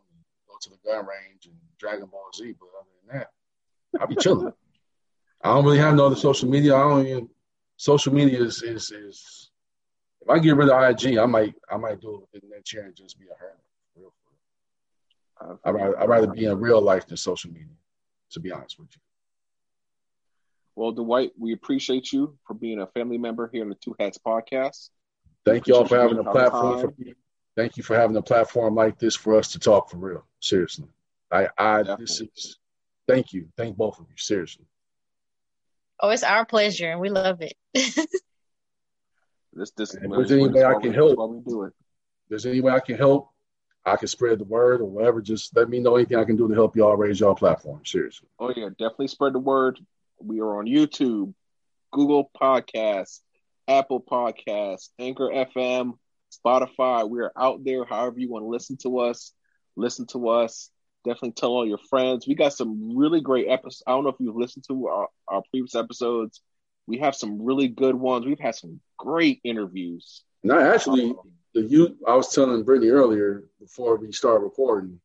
[0.63, 2.55] to the gun range, and Dragon Ball Z.
[2.59, 4.53] But other than that, I be chilling.
[5.41, 6.75] I don't really have no other social media.
[6.75, 7.29] I don't even.
[7.77, 9.49] Social media is is is.
[10.21, 12.83] If I get rid of IG, I might I might do it in that chair
[12.85, 13.57] and just be a hermit.
[13.95, 14.13] Real.
[15.65, 17.67] I'd rather, I'd rather be in real life than social media.
[18.31, 19.01] To be honest with you.
[20.75, 24.17] Well, Dwight, we appreciate you for being a family member here on the Two Hats
[24.17, 24.89] podcast.
[25.45, 26.79] Thank y'all for having a platform.
[26.79, 26.93] For,
[27.55, 30.25] thank you for having a platform like this for us to talk for real.
[30.39, 30.87] Seriously,
[31.31, 32.57] I, I this is.
[33.07, 33.49] Thank you.
[33.57, 34.15] Thank both of you.
[34.17, 34.65] Seriously.
[35.99, 37.53] Oh, it's our pleasure, and we love it.
[37.73, 39.93] this, this.
[39.93, 41.73] If there's any way I can help, we do it.
[42.29, 43.29] There's any way I can help.
[43.85, 45.21] I can spread the word or whatever.
[45.21, 47.81] Just let me know anything I can do to help y'all raise y'all platform.
[47.85, 48.29] Seriously.
[48.39, 49.79] Oh yeah, definitely spread the word.
[50.19, 51.33] We are on YouTube,
[51.91, 53.19] Google Podcasts,
[53.67, 55.97] Apple Podcasts, Anchor FM,
[56.39, 57.09] Spotify.
[57.09, 57.85] We are out there.
[57.85, 59.33] However you want to listen to us,
[59.75, 60.69] listen to us.
[61.05, 62.27] Definitely tell all your friends.
[62.27, 63.83] We got some really great episodes.
[63.85, 66.41] I don't know if you've listened to our, our previous episodes.
[66.87, 68.25] We have some really good ones.
[68.25, 70.23] We've had some great interviews.
[70.43, 71.13] No, actually,
[71.53, 74.99] the you I was telling Brittany earlier before we start recording,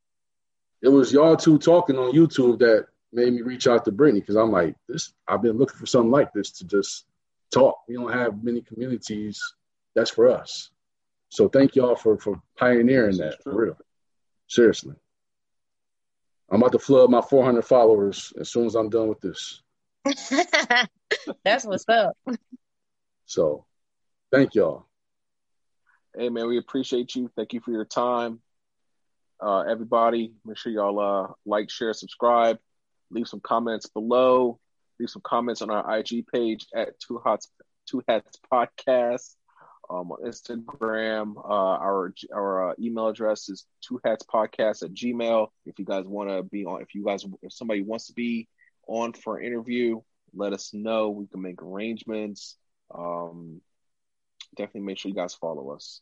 [0.83, 4.37] it was y'all two talking on YouTube that made me reach out to Brittany because
[4.37, 7.05] I'm like, this I've been looking for something like this to just
[7.53, 7.79] talk.
[7.89, 9.41] We don't have many communities
[9.95, 10.70] that's for us.
[11.29, 13.79] So thank y'all for for pioneering that for real.
[14.49, 14.95] Seriously.
[16.51, 19.62] I'm about to flood my 400 followers as soon as I'm done with this.
[21.45, 22.16] That's what's up.
[23.26, 23.66] So,
[24.33, 24.87] thank y'all.
[26.16, 27.31] Hey man, we appreciate you.
[27.37, 28.41] Thank you for your time.
[29.41, 32.59] Uh, everybody, make sure y'all uh, like, share, subscribe
[33.11, 34.59] leave some comments below.
[34.99, 37.49] Leave some comments on our IG page at Two Hats
[37.89, 39.35] Two Hats Podcast.
[39.91, 45.49] Um, on Instagram, uh, our our uh, email address is two hats podcast at gmail.
[45.64, 48.49] If you guys want to be on, if you guys, if somebody wants to be
[48.86, 50.01] on for an interview,
[50.34, 51.09] let us know.
[51.11, 52.57] We can make arrangements.
[52.95, 53.61] Um,
[54.57, 56.01] definitely make sure you guys follow us.